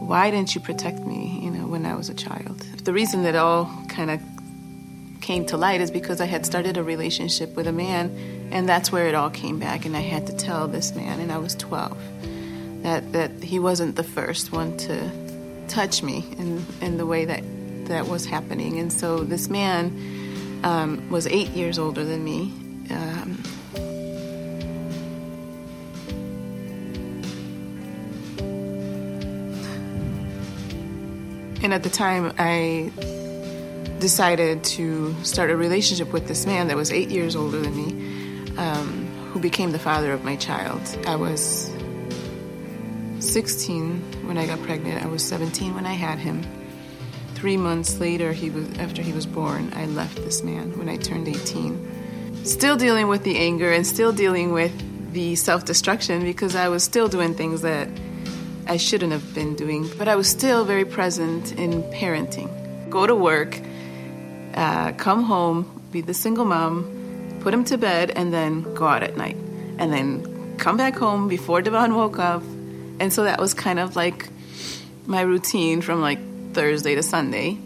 why 0.00 0.32
didn't 0.32 0.52
you 0.56 0.60
protect 0.60 0.98
me? 0.98 1.38
You 1.44 1.52
know, 1.52 1.68
when 1.68 1.86
I 1.86 1.94
was 1.94 2.08
a 2.08 2.14
child. 2.14 2.58
The 2.82 2.92
reason 2.92 3.22
that 3.22 3.36
all 3.36 3.70
kind 3.88 4.10
of 4.10 4.20
came 5.20 5.46
to 5.46 5.56
light 5.56 5.80
is 5.80 5.92
because 5.92 6.20
I 6.20 6.26
had 6.26 6.44
started 6.44 6.76
a 6.76 6.82
relationship 6.82 7.54
with 7.54 7.68
a 7.68 7.72
man, 7.86 8.10
and 8.50 8.68
that's 8.68 8.90
where 8.90 9.06
it 9.06 9.14
all 9.14 9.30
came 9.30 9.60
back. 9.60 9.84
And 9.84 9.96
I 9.96 10.00
had 10.00 10.26
to 10.26 10.32
tell 10.32 10.66
this 10.66 10.92
man, 10.96 11.20
and 11.20 11.30
I 11.30 11.38
was 11.38 11.54
12, 11.54 11.96
that 12.82 13.12
that 13.12 13.30
he 13.44 13.60
wasn't 13.60 13.94
the 13.94 14.08
first 14.18 14.50
one 14.50 14.76
to 14.88 15.08
touch 15.68 16.02
me 16.02 16.26
in 16.36 16.66
in 16.80 16.96
the 16.96 17.06
way 17.06 17.26
that 17.26 17.44
that 17.90 18.08
was 18.08 18.24
happening. 18.24 18.78
And 18.78 18.92
so 18.92 19.18
this 19.18 19.48
man 19.48 20.60
um, 20.64 21.08
was 21.10 21.26
eight 21.26 21.50
years 21.50 21.78
older 21.78 22.04
than 22.04 22.24
me. 22.24 22.52
Um, 22.90 23.42
And 31.62 31.74
at 31.74 31.82
the 31.82 31.90
time, 31.90 32.32
I 32.38 32.90
decided 33.98 34.64
to 34.64 35.14
start 35.22 35.50
a 35.50 35.56
relationship 35.56 36.10
with 36.10 36.26
this 36.26 36.46
man 36.46 36.68
that 36.68 36.76
was 36.76 36.90
eight 36.90 37.10
years 37.10 37.36
older 37.36 37.60
than 37.60 37.76
me, 37.76 38.56
um, 38.56 39.06
who 39.30 39.40
became 39.40 39.70
the 39.70 39.78
father 39.78 40.12
of 40.12 40.24
my 40.24 40.36
child. 40.36 40.80
I 41.06 41.16
was 41.16 41.70
16 43.18 44.26
when 44.26 44.38
I 44.38 44.46
got 44.46 44.60
pregnant. 44.62 45.04
I 45.04 45.06
was 45.06 45.22
17 45.22 45.74
when 45.74 45.84
I 45.84 45.92
had 45.92 46.18
him. 46.18 46.42
Three 47.40 47.56
months 47.56 47.98
later, 47.98 48.34
he 48.34 48.50
was 48.50 48.70
after 48.78 49.00
he 49.00 49.14
was 49.14 49.24
born, 49.24 49.72
I 49.74 49.86
left 49.86 50.16
this 50.16 50.42
man 50.42 50.76
when 50.78 50.90
I 50.90 50.98
turned 50.98 51.26
18. 51.26 52.44
Still 52.44 52.76
dealing 52.76 53.08
with 53.08 53.24
the 53.24 53.38
anger 53.38 53.72
and 53.72 53.86
still 53.86 54.12
dealing 54.12 54.52
with 54.52 54.74
the 55.14 55.36
self-destruction 55.36 56.22
because 56.22 56.54
I 56.54 56.68
was 56.68 56.84
still 56.84 57.08
doing 57.08 57.34
things 57.34 57.62
that 57.62 57.88
I 58.66 58.76
shouldn't 58.76 59.12
have 59.12 59.32
been 59.34 59.56
doing, 59.56 59.88
but 59.96 60.06
I 60.06 60.16
was 60.16 60.28
still 60.28 60.66
very 60.66 60.84
present 60.84 61.52
in 61.52 61.82
parenting. 61.84 62.50
Go 62.90 63.06
to 63.06 63.14
work, 63.14 63.58
uh, 64.52 64.92
come 64.98 65.22
home, 65.22 65.80
be 65.92 66.02
the 66.02 66.12
single 66.12 66.44
mom, 66.44 67.38
put 67.40 67.54
him 67.54 67.64
to 67.64 67.78
bed, 67.78 68.10
and 68.10 68.34
then 68.34 68.74
go 68.74 68.86
out 68.86 69.02
at 69.02 69.16
night. 69.16 69.38
And 69.78 69.90
then 69.90 70.58
come 70.58 70.76
back 70.76 70.94
home 70.94 71.26
before 71.26 71.62
Devon 71.62 71.94
woke 71.94 72.18
up. 72.18 72.42
And 73.00 73.10
so 73.10 73.24
that 73.24 73.40
was 73.40 73.54
kind 73.54 73.78
of 73.78 73.96
like 73.96 74.28
my 75.06 75.22
routine 75.22 75.80
from 75.80 76.02
like 76.02 76.18
Thursday 76.52 76.94
to 76.94 77.02
Sunday. 77.02 77.58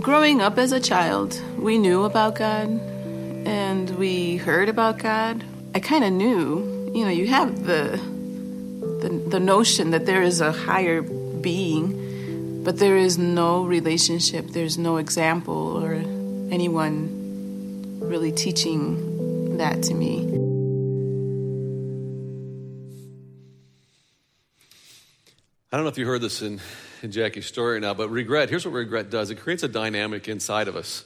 Growing 0.00 0.40
up 0.40 0.58
as 0.58 0.72
a 0.72 0.80
child, 0.80 1.40
we 1.58 1.78
knew 1.78 2.04
about 2.04 2.34
God 2.34 2.68
and 2.68 3.90
we 3.98 4.36
heard 4.36 4.68
about 4.68 4.98
God. 4.98 5.44
I 5.74 5.80
kind 5.80 6.04
of 6.04 6.12
knew, 6.12 6.90
you 6.94 7.04
know, 7.04 7.10
you 7.10 7.26
have 7.28 7.64
the, 7.64 8.00
the 9.00 9.08
the 9.28 9.40
notion 9.40 9.90
that 9.90 10.06
there 10.06 10.22
is 10.22 10.40
a 10.40 10.52
higher 10.52 11.02
being, 11.02 12.62
but 12.64 12.78
there 12.78 12.96
is 12.96 13.18
no 13.18 13.64
relationship, 13.64 14.48
there's 14.48 14.76
no 14.76 14.96
example 14.98 15.82
or 15.82 15.94
anyone 16.52 18.00
really 18.00 18.32
teaching 18.32 19.56
that 19.58 19.82
to 19.84 19.94
me. 19.94 20.26
I 25.72 25.76
don't 25.76 25.84
know 25.84 25.90
if 25.90 25.98
you 25.98 26.06
heard 26.06 26.20
this 26.20 26.42
in, 26.42 26.60
Jackie's 27.08 27.46
story 27.46 27.80
now, 27.80 27.94
but 27.94 28.10
regret, 28.10 28.50
here's 28.50 28.64
what 28.64 28.74
regret 28.74 29.10
does 29.10 29.30
it 29.30 29.36
creates 29.36 29.62
a 29.62 29.68
dynamic 29.68 30.28
inside 30.28 30.68
of 30.68 30.76
us 30.76 31.04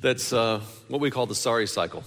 that's 0.00 0.32
uh, 0.32 0.60
what 0.88 1.00
we 1.00 1.10
call 1.10 1.26
the 1.26 1.34
sorry 1.34 1.66
cycle. 1.66 2.04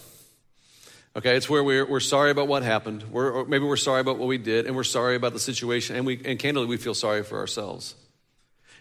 Okay, 1.15 1.35
it's 1.35 1.49
where 1.49 1.63
we're, 1.63 1.85
we're 1.85 1.99
sorry 1.99 2.31
about 2.31 2.47
what 2.47 2.63
happened, 2.63 3.03
we're, 3.11 3.29
or 3.31 3.45
maybe 3.45 3.65
we're 3.65 3.75
sorry 3.75 3.99
about 3.99 4.17
what 4.17 4.29
we 4.29 4.37
did, 4.37 4.65
and 4.65 4.75
we're 4.75 4.85
sorry 4.85 5.15
about 5.15 5.33
the 5.33 5.39
situation, 5.39 5.97
and, 5.97 6.05
we, 6.05 6.21
and 6.23 6.39
candidly, 6.39 6.67
we 6.67 6.77
feel 6.77 6.93
sorry 6.93 7.23
for 7.23 7.37
ourselves. 7.37 7.95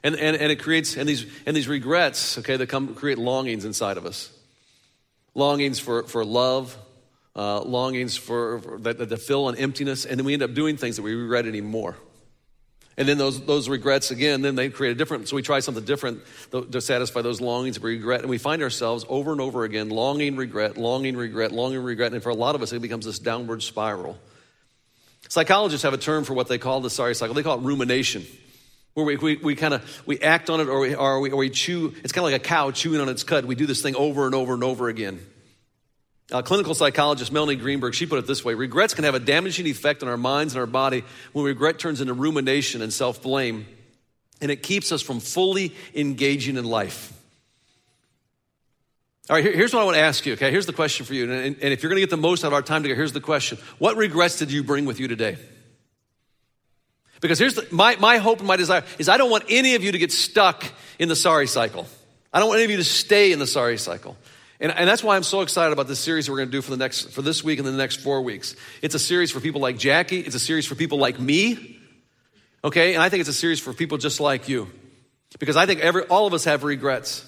And, 0.05 0.15
and, 0.15 0.37
and 0.37 0.53
it 0.53 0.63
creates, 0.63 0.97
and 0.97 1.09
these, 1.09 1.27
and 1.45 1.57
these 1.57 1.67
regrets, 1.67 2.39
okay, 2.39 2.57
that 2.57 2.69
come 2.69 2.95
create 2.95 3.19
longings 3.19 3.65
inside 3.65 3.97
of 3.97 4.07
us. 4.07 4.31
Longings 5.35 5.81
for, 5.81 6.05
for 6.05 6.25
love, 6.25 6.77
uh, 7.35 7.63
longings 7.63 8.17
for, 8.17 8.61
for 8.61 8.79
that, 8.79 8.99
that 8.99 9.17
fill 9.19 9.49
an 9.49 9.57
emptiness, 9.57 10.07
and 10.07 10.19
then 10.19 10.25
we 10.25 10.33
end 10.33 10.43
up 10.43 10.55
doing 10.55 10.77
things 10.77 10.97
that 10.97 11.03
we 11.03 11.15
regret 11.15 11.47
anymore. 11.47 11.97
And 13.01 13.09
then 13.09 13.17
those, 13.17 13.41
those 13.47 13.67
regrets, 13.67 14.11
again, 14.11 14.43
then 14.43 14.57
they 14.57 14.69
create 14.69 14.91
a 14.91 14.95
different, 14.95 15.27
so 15.27 15.35
we 15.35 15.41
try 15.41 15.61
something 15.61 15.87
different 15.87 16.21
to 16.53 16.83
satisfy 16.83 17.23
those 17.23 17.41
longings 17.41 17.79
of 17.79 17.85
regret. 17.85 18.21
And 18.21 18.29
we 18.29 18.37
find 18.37 18.61
ourselves 18.61 19.07
over 19.09 19.33
and 19.33 19.41
over 19.41 19.65
again 19.65 19.89
longing 19.89 20.37
regret, 20.37 20.77
longing 20.77 21.17
regret, 21.17 21.51
longing 21.51 21.83
regret. 21.83 22.13
And 22.13 22.23
for 22.23 22.29
a 22.29 22.35
lot 22.35 22.57
of 22.57 22.61
us, 22.61 22.75
it 22.75 22.83
becomes 22.83 23.07
this 23.07 23.19
downward 23.19 23.63
spiral. 23.63 24.19
Psychologists 25.31 25.83
have 25.83 25.95
a 25.95 25.97
term 25.97 26.25
for 26.25 26.35
what 26.35 26.49
they 26.49 26.59
call 26.59 26.83
the 26.83 26.91
sorry 26.91 27.15
cycle. 27.15 27.35
They 27.35 27.43
call 27.43 27.59
it 27.59 27.63
rumination, 27.63 28.27
where 28.93 29.07
we, 29.07 29.17
we, 29.17 29.37
we 29.37 29.55
kind 29.55 29.73
of, 29.73 30.03
we 30.05 30.21
act 30.21 30.51
on 30.51 30.61
it 30.61 30.69
or 30.69 30.81
we, 30.81 30.95
or 30.95 31.21
we, 31.21 31.31
or 31.31 31.39
we 31.39 31.49
chew. 31.49 31.95
It's 32.05 32.13
kind 32.13 32.27
of 32.27 32.33
like 32.33 32.43
a 32.43 32.45
cow 32.45 32.71
chewing 32.71 33.01
on 33.01 33.09
its 33.09 33.25
cud. 33.25 33.47
We 33.47 33.55
do 33.55 33.65
this 33.65 33.81
thing 33.81 33.97
over 33.97 34.27
and 34.27 34.35
over 34.35 34.53
and 34.53 34.63
over 34.63 34.91
again. 34.91 35.25
Uh, 36.33 36.43
clinical 36.43 36.75
psychologist 36.75 37.33
Melanie 37.33 37.57
Greenberg, 37.57 37.95
she 37.95 38.07
put 38.07 38.19
it 38.19 38.27
this 38.27 38.45
way 38.45 38.55
regrets 38.55 38.95
can 38.95 39.05
have 39.05 39.15
a 39.15 39.21
damaging 39.21 39.67
effect 39.67 40.03
on 40.03 40.09
our 40.09 40.17
minds 40.17 40.55
and 40.55 40.61
our 40.61 40.67
body 40.67 41.03
when 41.33 41.45
regret 41.45 41.79
turns 41.79 42.01
into 42.01 42.15
rumination 42.15 42.83
and 42.83 42.93
self 42.93 43.23
blame, 43.23 43.67
and 44.41 44.51
it 44.51 44.63
keeps 44.63 44.93
us 44.93 45.03
from 45.03 45.19
fully 45.21 45.75
engaging 45.95 46.57
in 46.57 46.65
life. 46.65 47.13
All 49.29 49.37
right, 49.37 49.45
here, 49.45 49.53
here's 49.53 49.73
what 49.73 49.81
I 49.81 49.85
want 49.85 49.97
to 49.97 50.03
ask 50.03 50.27
you, 50.27 50.33
okay? 50.33 50.51
Here's 50.51 50.67
the 50.67 50.73
question 50.73 51.07
for 51.07 51.15
you. 51.15 51.25
And, 51.25 51.33
and, 51.33 51.57
and 51.63 51.73
if 51.73 51.83
you're 51.83 51.91
going 51.91 51.99
to 51.99 52.03
get 52.03 52.11
the 52.11 52.17
most 52.17 52.45
out 52.45 52.49
of 52.49 52.53
our 52.53 52.63
time 52.63 52.83
together, 52.83 52.97
here's 52.97 53.13
the 53.13 53.21
question 53.21 53.59
What 53.79 53.97
regrets 53.97 54.37
did 54.37 54.53
you 54.53 54.63
bring 54.63 54.87
with 54.87 55.01
you 55.01 55.09
today? 55.09 55.37
Because 57.21 57.39
here's 57.39 57.55
the, 57.55 57.67
my, 57.71 57.97
my 57.97 58.19
hope 58.19 58.39
and 58.39 58.49
my 58.49 58.57
desire 58.57 58.83
is 58.99 59.09
I 59.09 59.19
don't 59.19 59.31
want 59.31 59.45
any 59.49 59.75
of 59.75 59.85
you 59.85 59.93
to 59.93 59.99
get 59.99 60.11
stuck 60.11 60.65
in 60.99 61.09
the 61.09 61.17
sorry 61.17 61.47
cycle. 61.47 61.87
I 62.33 62.39
don't 62.39 62.49
want 62.49 62.59
any 62.59 62.65
of 62.65 62.71
you 62.71 62.77
to 62.79 62.85
stay 62.85 63.33
in 63.33 63.39
the 63.39 63.47
sorry 63.47 63.77
cycle. 63.77 64.17
And, 64.61 64.71
and 64.73 64.87
that's 64.87 65.03
why 65.03 65.17
I'm 65.17 65.23
so 65.23 65.41
excited 65.41 65.73
about 65.73 65.89
this 65.89 65.99
series 65.99 66.29
we're 66.29 66.37
going 66.37 66.49
to 66.49 66.53
do 66.53 66.61
for 66.61 66.71
the 66.71 66.77
next 66.77 67.13
for 67.13 67.23
this 67.23 67.43
week 67.43 67.59
and 67.59 67.67
the 67.67 67.73
next 67.73 67.97
four 67.97 68.21
weeks. 68.21 68.55
It's 68.83 68.95
a 68.95 68.99
series 68.99 69.31
for 69.31 69.41
people 69.41 69.61
like 69.61 69.79
Jackie. 69.79 70.21
It's 70.21 70.37
a 70.37 70.41
series 70.41 70.67
for 70.67 70.75
people 70.75 70.99
like 70.99 71.19
me. 71.19 71.79
Okay, 72.63 72.93
and 72.93 73.03
I 73.03 73.09
think 73.09 73.23
it's 73.23 73.31
a 73.31 73.35
series 73.35 73.59
for 73.59 73.73
people 73.73 73.97
just 73.97 74.21
like 74.21 74.51
you, 74.51 74.71
because 75.39 75.57
I 75.57 75.65
think 75.65 75.81
every 75.81 76.03
all 76.05 76.27
of 76.27 76.35
us 76.35 76.45
have 76.45 76.63
regrets. 76.63 77.27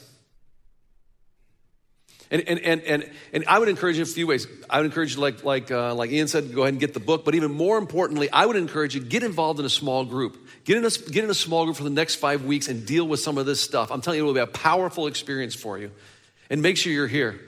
And, 2.31 2.49
and, 2.49 2.61
and, 2.61 2.81
and, 2.85 3.11
and 3.35 3.45
I 3.47 3.59
would 3.59 3.69
encourage 3.69 3.97
you 3.97 4.05
in 4.05 4.09
a 4.09 4.11
few 4.11 4.27
ways. 4.27 4.47
I 4.71 4.79
would 4.79 4.87
encourage 4.87 5.17
you, 5.17 5.21
like, 5.21 5.45
like, 5.45 5.71
uh, 5.71 5.95
like 5.95 6.11
Ian 6.11 6.29
said, 6.29 6.55
go 6.55 6.63
ahead 6.63 6.73
and 6.73 6.81
get 6.81 6.95
the 6.95 7.01
book. 7.01 7.27
But 7.27 7.35
even 7.35 7.53
more 7.53 7.77
importantly, 7.77 8.31
I 8.33 8.47
would 8.47 8.57
encourage 8.57 8.95
you, 8.95 9.03
get 9.03 9.23
involved 9.23 9.61
in 9.61 9.67
a 9.67 9.71
small 9.71 10.07
group. 10.07 10.39
Get 10.65 10.79
in 10.79 10.85
a, 10.87 10.89
get 10.89 11.25
in 11.25 11.29
a 11.29 11.35
small 11.35 11.67
group 11.67 11.77
for 11.77 11.85
the 11.85 11.91
next 11.91 12.15
five 12.15 12.47
weeks 12.47 12.69
and 12.69 12.87
deal 12.87 13.07
with 13.07 13.21
some 13.21 13.37
of 13.37 13.45
this 13.45 13.61
stuff. 13.61 13.93
I'm 13.93 14.01
telling 14.01 14.17
you, 14.17 14.25
it 14.25 14.27
will 14.27 14.33
be 14.33 14.41
a 14.41 14.47
powerful 14.47 15.09
experience 15.09 15.55
for 15.55 15.77
you 15.77 15.91
and 16.53 16.61
make 16.61 16.77
sure 16.77 16.93
you're 16.93 17.09
here. 17.09 17.41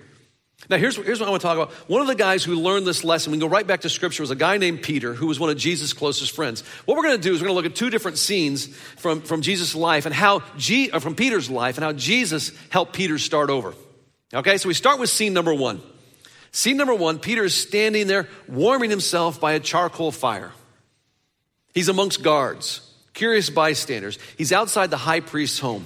Now, 0.70 0.78
here's, 0.78 0.96
here's 0.96 1.20
what 1.20 1.26
I 1.26 1.30
want 1.30 1.42
to 1.42 1.46
talk 1.46 1.58
about. 1.58 1.72
One 1.90 2.00
of 2.00 2.06
the 2.06 2.14
guys 2.14 2.42
who 2.42 2.54
learned 2.54 2.86
this 2.86 3.04
lesson, 3.04 3.32
we 3.32 3.38
can 3.38 3.46
go 3.46 3.52
right 3.52 3.66
back 3.66 3.82
to 3.82 3.90
scripture, 3.90 4.22
was 4.22 4.30
a 4.30 4.36
guy 4.36 4.56
named 4.56 4.82
Peter, 4.82 5.12
who 5.12 5.26
was 5.26 5.38
one 5.38 5.50
of 5.50 5.58
Jesus' 5.58 5.92
closest 5.92 6.32
friends. 6.32 6.62
What 6.86 6.96
we're 6.96 7.02
going 7.02 7.16
to 7.16 7.22
do 7.22 7.34
is 7.34 7.40
we're 7.42 7.48
going 7.48 7.56
to 7.56 7.62
look 7.62 7.70
at 7.70 7.76
two 7.76 7.90
different 7.90 8.16
scenes 8.16 8.66
from, 8.96 9.20
from 9.20 9.42
Jesus' 9.42 9.74
life 9.74 10.06
and 10.06 10.14
how, 10.14 10.42
G, 10.56 10.90
uh, 10.90 11.00
from 11.00 11.16
Peter's 11.16 11.50
life 11.50 11.76
and 11.76 11.84
how 11.84 11.92
Jesus 11.92 12.50
helped 12.70 12.94
Peter 12.94 13.18
start 13.18 13.50
over. 13.50 13.74
Okay, 14.32 14.56
so 14.56 14.68
we 14.68 14.74
start 14.74 14.98
with 14.98 15.10
scene 15.10 15.34
number 15.34 15.52
one. 15.52 15.82
Scene 16.50 16.78
number 16.78 16.94
one 16.94 17.18
Peter 17.18 17.44
is 17.44 17.54
standing 17.54 18.06
there 18.06 18.26
warming 18.48 18.88
himself 18.88 19.38
by 19.38 19.52
a 19.52 19.60
charcoal 19.60 20.12
fire. 20.12 20.52
He's 21.74 21.90
amongst 21.90 22.22
guards, 22.22 22.80
curious 23.12 23.50
bystanders. 23.50 24.18
He's 24.38 24.52
outside 24.52 24.88
the 24.88 24.96
high 24.96 25.20
priest's 25.20 25.58
home. 25.58 25.84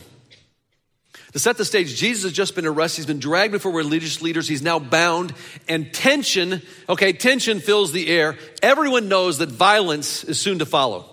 To 1.39 1.43
set 1.43 1.57
the 1.57 1.65
stage, 1.65 1.95
Jesus 1.95 2.25
has 2.25 2.33
just 2.33 2.57
been 2.57 2.67
arrested. 2.67 3.03
He's 3.03 3.07
been 3.07 3.21
dragged 3.21 3.53
before 3.53 3.71
religious 3.71 4.21
leaders. 4.21 4.49
He's 4.49 4.61
now 4.61 4.81
bound, 4.81 5.33
and 5.69 5.95
tension, 5.95 6.63
okay, 6.89 7.13
tension 7.13 7.61
fills 7.61 7.93
the 7.93 8.09
air. 8.09 8.37
Everyone 8.61 9.09
knows 9.09 9.39
that 9.39 9.49
violence 9.49 10.25
is 10.25 10.41
soon 10.41 10.59
to 10.59 10.67
follow. 10.67 11.09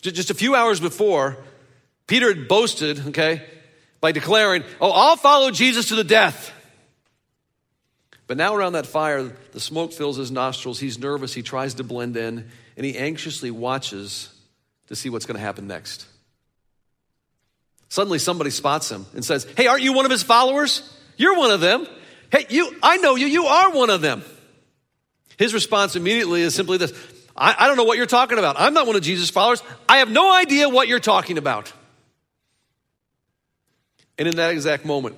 Just 0.00 0.30
a 0.30 0.34
few 0.34 0.54
hours 0.54 0.78
before, 0.78 1.38
Peter 2.06 2.32
had 2.32 2.46
boasted, 2.46 3.08
okay, 3.08 3.44
by 4.00 4.12
declaring, 4.12 4.62
Oh, 4.80 4.92
I'll 4.92 5.16
follow 5.16 5.50
Jesus 5.50 5.88
to 5.88 5.96
the 5.96 6.04
death. 6.04 6.52
But 8.28 8.36
now 8.36 8.54
around 8.54 8.74
that 8.74 8.86
fire, 8.86 9.24
the 9.50 9.58
smoke 9.58 9.92
fills 9.92 10.18
his 10.18 10.30
nostrils. 10.30 10.78
He's 10.78 11.00
nervous. 11.00 11.34
He 11.34 11.42
tries 11.42 11.74
to 11.74 11.82
blend 11.82 12.16
in, 12.16 12.48
and 12.76 12.86
he 12.86 12.96
anxiously 12.96 13.50
watches 13.50 14.32
to 14.86 14.94
see 14.94 15.10
what's 15.10 15.26
going 15.26 15.34
to 15.36 15.44
happen 15.44 15.66
next. 15.66 16.06
Suddenly 17.92 18.20
somebody 18.20 18.48
spots 18.48 18.90
him 18.90 19.04
and 19.12 19.22
says, 19.22 19.46
Hey, 19.54 19.66
aren't 19.66 19.82
you 19.82 19.92
one 19.92 20.06
of 20.06 20.10
his 20.10 20.22
followers? 20.22 20.80
You're 21.18 21.36
one 21.36 21.50
of 21.50 21.60
them. 21.60 21.86
Hey, 22.30 22.46
you, 22.48 22.74
I 22.82 22.96
know 22.96 23.16
you. 23.16 23.26
You 23.26 23.44
are 23.44 23.70
one 23.70 23.90
of 23.90 24.00
them. 24.00 24.24
His 25.36 25.52
response 25.52 25.94
immediately 25.94 26.40
is 26.40 26.54
simply 26.54 26.78
this 26.78 26.94
I, 27.36 27.54
I 27.58 27.66
don't 27.66 27.76
know 27.76 27.84
what 27.84 27.98
you're 27.98 28.06
talking 28.06 28.38
about. 28.38 28.56
I'm 28.58 28.72
not 28.72 28.86
one 28.86 28.96
of 28.96 29.02
Jesus' 29.02 29.28
followers. 29.28 29.62
I 29.90 29.98
have 29.98 30.10
no 30.10 30.32
idea 30.32 30.70
what 30.70 30.88
you're 30.88 31.00
talking 31.00 31.36
about. 31.36 31.70
And 34.16 34.26
in 34.26 34.36
that 34.36 34.52
exact 34.52 34.86
moment, 34.86 35.16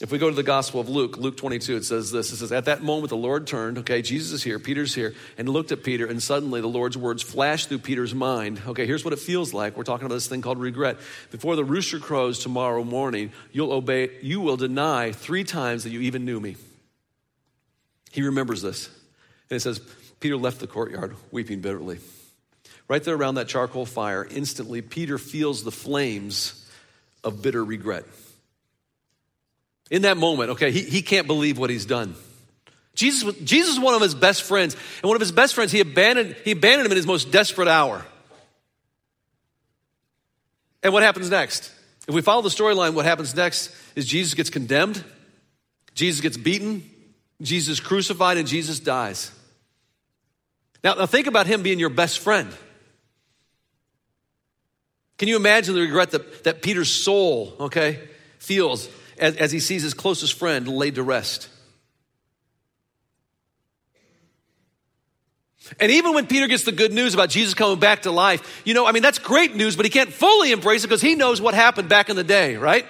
if 0.00 0.10
we 0.10 0.16
go 0.16 0.30
to 0.30 0.34
the 0.34 0.42
Gospel 0.42 0.80
of 0.80 0.88
Luke, 0.88 1.18
Luke 1.18 1.36
22, 1.36 1.76
it 1.76 1.84
says 1.84 2.10
this. 2.10 2.32
It 2.32 2.36
says, 2.36 2.52
At 2.52 2.64
that 2.64 2.82
moment, 2.82 3.10
the 3.10 3.18
Lord 3.18 3.46
turned, 3.46 3.76
okay, 3.78 4.00
Jesus 4.00 4.32
is 4.32 4.42
here, 4.42 4.58
Peter's 4.58 4.94
here, 4.94 5.14
and 5.36 5.46
looked 5.46 5.72
at 5.72 5.84
Peter, 5.84 6.06
and 6.06 6.22
suddenly 6.22 6.62
the 6.62 6.68
Lord's 6.68 6.96
words 6.96 7.22
flashed 7.22 7.68
through 7.68 7.80
Peter's 7.80 8.14
mind. 8.14 8.62
Okay, 8.66 8.86
here's 8.86 9.04
what 9.04 9.12
it 9.12 9.18
feels 9.18 9.52
like. 9.52 9.76
We're 9.76 9.84
talking 9.84 10.06
about 10.06 10.14
this 10.14 10.26
thing 10.26 10.40
called 10.40 10.58
regret. 10.58 10.96
Before 11.30 11.54
the 11.54 11.64
rooster 11.64 11.98
crows 11.98 12.38
tomorrow 12.38 12.82
morning, 12.82 13.32
you'll 13.52 13.72
obey, 13.72 14.10
you 14.22 14.40
will 14.40 14.56
deny 14.56 15.12
three 15.12 15.44
times 15.44 15.84
that 15.84 15.90
you 15.90 16.00
even 16.00 16.24
knew 16.24 16.40
me. 16.40 16.56
He 18.10 18.22
remembers 18.22 18.62
this. 18.62 18.86
And 19.50 19.56
it 19.56 19.60
says, 19.60 19.80
Peter 20.18 20.38
left 20.38 20.60
the 20.60 20.66
courtyard 20.66 21.14
weeping 21.30 21.60
bitterly. 21.60 21.98
Right 22.88 23.04
there 23.04 23.16
around 23.16 23.34
that 23.34 23.48
charcoal 23.48 23.84
fire, 23.84 24.26
instantly, 24.30 24.80
Peter 24.80 25.18
feels 25.18 25.62
the 25.62 25.70
flames 25.70 26.66
of 27.22 27.42
bitter 27.42 27.62
regret. 27.62 28.04
In 29.90 30.02
that 30.02 30.16
moment, 30.16 30.50
okay, 30.50 30.70
he, 30.70 30.82
he 30.82 31.02
can't 31.02 31.26
believe 31.26 31.58
what 31.58 31.68
he's 31.68 31.84
done. 31.84 32.14
Jesus, 32.94 33.34
Jesus 33.42 33.74
is 33.74 33.80
one 33.80 33.94
of 33.94 34.00
his 34.00 34.14
best 34.14 34.42
friends, 34.42 34.76
and 35.02 35.08
one 35.08 35.16
of 35.16 35.20
his 35.20 35.32
best 35.32 35.54
friends, 35.54 35.72
he 35.72 35.80
abandoned, 35.80 36.36
he 36.44 36.52
abandoned 36.52 36.86
him 36.86 36.92
in 36.92 36.96
his 36.96 37.06
most 37.06 37.30
desperate 37.30 37.68
hour. 37.68 38.04
And 40.82 40.92
what 40.92 41.02
happens 41.02 41.30
next? 41.30 41.72
If 42.08 42.14
we 42.14 42.22
follow 42.22 42.42
the 42.42 42.48
storyline, 42.48 42.94
what 42.94 43.04
happens 43.04 43.34
next 43.34 43.74
is 43.96 44.06
Jesus 44.06 44.34
gets 44.34 44.50
condemned, 44.50 45.04
Jesus 45.94 46.20
gets 46.20 46.36
beaten, 46.36 46.88
Jesus 47.42 47.80
crucified, 47.80 48.36
and 48.36 48.46
Jesus 48.46 48.80
dies. 48.80 49.32
Now, 50.82 50.94
now 50.94 51.06
think 51.06 51.26
about 51.26 51.46
him 51.46 51.62
being 51.62 51.78
your 51.78 51.90
best 51.90 52.20
friend. 52.20 52.50
Can 55.18 55.28
you 55.28 55.36
imagine 55.36 55.74
the 55.74 55.82
regret 55.82 56.12
that, 56.12 56.44
that 56.44 56.62
Peter's 56.62 56.90
soul, 56.90 57.54
okay, 57.60 58.00
feels 58.38 58.88
as, 59.20 59.36
as 59.36 59.52
he 59.52 59.60
sees 59.60 59.82
his 59.82 59.94
closest 59.94 60.34
friend 60.34 60.66
laid 60.66 60.96
to 60.96 61.02
rest? 61.02 61.48
And 65.78 65.92
even 65.92 66.14
when 66.14 66.26
Peter 66.26 66.48
gets 66.48 66.64
the 66.64 66.72
good 66.72 66.92
news 66.92 67.14
about 67.14 67.28
Jesus 67.28 67.54
coming 67.54 67.78
back 67.78 68.02
to 68.02 68.10
life, 68.10 68.62
you 68.64 68.74
know, 68.74 68.86
I 68.86 68.92
mean, 68.92 69.02
that's 69.02 69.18
great 69.18 69.54
news, 69.54 69.76
but 69.76 69.84
he 69.84 69.90
can't 69.90 70.12
fully 70.12 70.50
embrace 70.50 70.82
it 70.82 70.88
because 70.88 71.02
he 71.02 71.14
knows 71.14 71.40
what 71.40 71.54
happened 71.54 71.88
back 71.88 72.08
in 72.08 72.16
the 72.16 72.24
day, 72.24 72.56
right? 72.56 72.86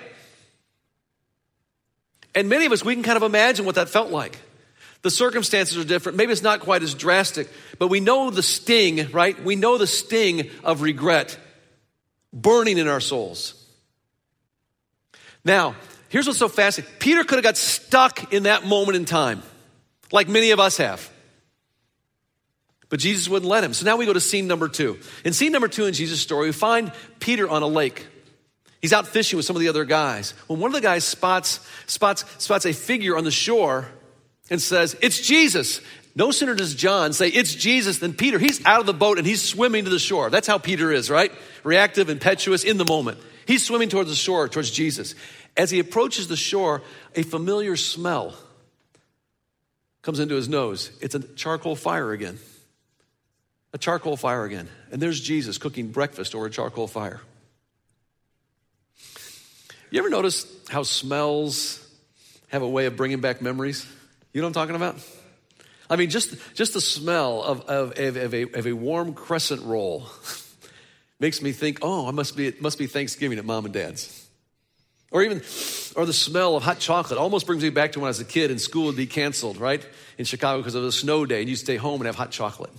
And 2.34 2.48
many 2.48 2.64
of 2.64 2.72
us, 2.72 2.84
we 2.84 2.94
can 2.94 3.02
kind 3.02 3.16
of 3.16 3.22
imagine 3.22 3.66
what 3.66 3.74
that 3.74 3.88
felt 3.88 4.10
like. 4.10 4.38
The 5.02 5.10
circumstances 5.10 5.76
are 5.78 5.84
different. 5.84 6.16
Maybe 6.16 6.32
it's 6.32 6.42
not 6.42 6.60
quite 6.60 6.82
as 6.82 6.94
drastic, 6.94 7.48
but 7.78 7.88
we 7.88 8.00
know 8.00 8.30
the 8.30 8.42
sting, 8.42 9.10
right? 9.12 9.42
We 9.42 9.56
know 9.56 9.76
the 9.78 9.86
sting 9.86 10.50
of 10.62 10.82
regret 10.82 11.38
burning 12.32 12.78
in 12.78 12.86
our 12.86 13.00
souls. 13.00 13.54
Now, 15.44 15.74
here's 16.10 16.26
what's 16.26 16.38
so 16.38 16.48
fascinating 16.48 16.94
Peter 16.98 17.24
could 17.24 17.36
have 17.36 17.44
got 17.44 17.56
stuck 17.56 18.32
in 18.32 18.42
that 18.42 18.66
moment 18.66 18.96
in 18.96 19.06
time, 19.06 19.42
like 20.12 20.28
many 20.28 20.50
of 20.50 20.60
us 20.60 20.76
have. 20.76 21.10
But 22.90 22.98
Jesus 22.98 23.28
wouldn't 23.28 23.48
let 23.48 23.64
him. 23.64 23.72
So 23.72 23.86
now 23.86 23.96
we 23.96 24.04
go 24.04 24.12
to 24.12 24.20
scene 24.20 24.48
number 24.48 24.68
two. 24.68 24.98
In 25.24 25.32
scene 25.32 25.52
number 25.52 25.68
two 25.68 25.86
in 25.86 25.94
Jesus' 25.94 26.20
story, 26.20 26.48
we 26.48 26.52
find 26.52 26.92
Peter 27.20 27.48
on 27.48 27.62
a 27.62 27.66
lake. 27.66 28.06
He's 28.82 28.92
out 28.92 29.06
fishing 29.06 29.36
with 29.36 29.46
some 29.46 29.56
of 29.56 29.60
the 29.60 29.68
other 29.68 29.84
guys. 29.84 30.32
When 30.48 30.58
one 30.58 30.70
of 30.70 30.74
the 30.74 30.80
guys 30.80 31.04
spots, 31.04 31.60
spots, 31.86 32.24
spots 32.42 32.66
a 32.66 32.72
figure 32.72 33.16
on 33.16 33.24
the 33.24 33.30
shore 33.30 33.86
and 34.50 34.60
says, 34.60 34.96
It's 35.00 35.20
Jesus. 35.20 35.80
No 36.16 36.32
sooner 36.32 36.56
does 36.56 36.74
John 36.74 37.12
say, 37.12 37.28
It's 37.28 37.54
Jesus, 37.54 37.98
than 37.98 38.14
Peter. 38.14 38.38
He's 38.38 38.64
out 38.66 38.80
of 38.80 38.86
the 38.86 38.94
boat 38.94 39.18
and 39.18 39.26
he's 39.26 39.42
swimming 39.42 39.84
to 39.84 39.90
the 39.90 39.98
shore. 39.98 40.28
That's 40.28 40.48
how 40.48 40.58
Peter 40.58 40.90
is, 40.90 41.10
right? 41.10 41.30
Reactive, 41.62 42.10
impetuous, 42.10 42.64
in 42.64 42.78
the 42.78 42.84
moment. 42.84 43.18
He's 43.46 43.64
swimming 43.64 43.88
towards 43.88 44.10
the 44.10 44.16
shore, 44.16 44.48
towards 44.48 44.70
Jesus. 44.70 45.14
As 45.56 45.70
he 45.70 45.78
approaches 45.78 46.28
the 46.28 46.36
shore, 46.36 46.82
a 47.14 47.22
familiar 47.22 47.76
smell 47.76 48.34
comes 50.02 50.20
into 50.20 50.34
his 50.34 50.48
nose. 50.48 50.90
It's 51.00 51.14
a 51.14 51.20
charcoal 51.20 51.76
fire 51.76 52.12
again 52.12 52.38
a 53.72 53.78
charcoal 53.78 54.16
fire 54.16 54.44
again. 54.44 54.68
And 54.90 55.00
there's 55.00 55.20
Jesus 55.20 55.58
cooking 55.58 55.88
breakfast 55.88 56.34
over 56.34 56.46
a 56.46 56.50
charcoal 56.50 56.86
fire. 56.86 57.20
You 59.90 59.98
ever 59.98 60.10
notice 60.10 60.46
how 60.68 60.82
smells 60.82 61.86
have 62.48 62.62
a 62.62 62.68
way 62.68 62.86
of 62.86 62.96
bringing 62.96 63.20
back 63.20 63.42
memories? 63.42 63.86
You 64.32 64.40
know 64.40 64.46
what 64.46 64.56
I'm 64.56 64.68
talking 64.68 64.76
about? 64.76 64.96
I 65.88 65.96
mean, 65.96 66.10
just, 66.10 66.36
just 66.54 66.74
the 66.74 66.80
smell 66.80 67.42
of, 67.42 67.62
of, 67.62 67.98
of, 67.98 68.34
a, 68.34 68.42
of 68.42 68.66
a 68.66 68.72
warm 68.72 69.14
crescent 69.14 69.62
roll 69.62 70.06
makes 71.20 71.42
me 71.42 71.50
think, 71.50 71.80
oh, 71.82 72.08
it 72.08 72.12
must 72.12 72.36
be, 72.36 72.46
it 72.46 72.62
must 72.62 72.78
be 72.78 72.86
Thanksgiving 72.86 73.38
at 73.38 73.44
mom 73.44 73.64
and 73.64 73.74
dad's. 73.74 74.19
Or 75.10 75.22
even, 75.22 75.38
or 75.96 76.06
the 76.06 76.12
smell 76.12 76.56
of 76.56 76.62
hot 76.62 76.78
chocolate 76.78 77.18
almost 77.18 77.46
brings 77.46 77.62
me 77.62 77.70
back 77.70 77.92
to 77.92 78.00
when 78.00 78.06
I 78.06 78.10
was 78.10 78.20
a 78.20 78.24
kid 78.24 78.50
and 78.50 78.60
school 78.60 78.86
would 78.86 78.96
be 78.96 79.06
canceled, 79.06 79.56
right? 79.56 79.84
In 80.18 80.24
Chicago 80.24 80.58
because 80.58 80.76
of 80.76 80.84
a 80.84 80.92
snow 80.92 81.26
day 81.26 81.40
and 81.40 81.48
you'd 81.48 81.56
stay 81.56 81.76
home 81.76 82.00
and 82.00 82.06
have 82.06 82.14
hot 82.14 82.30
chocolate. 82.30 82.70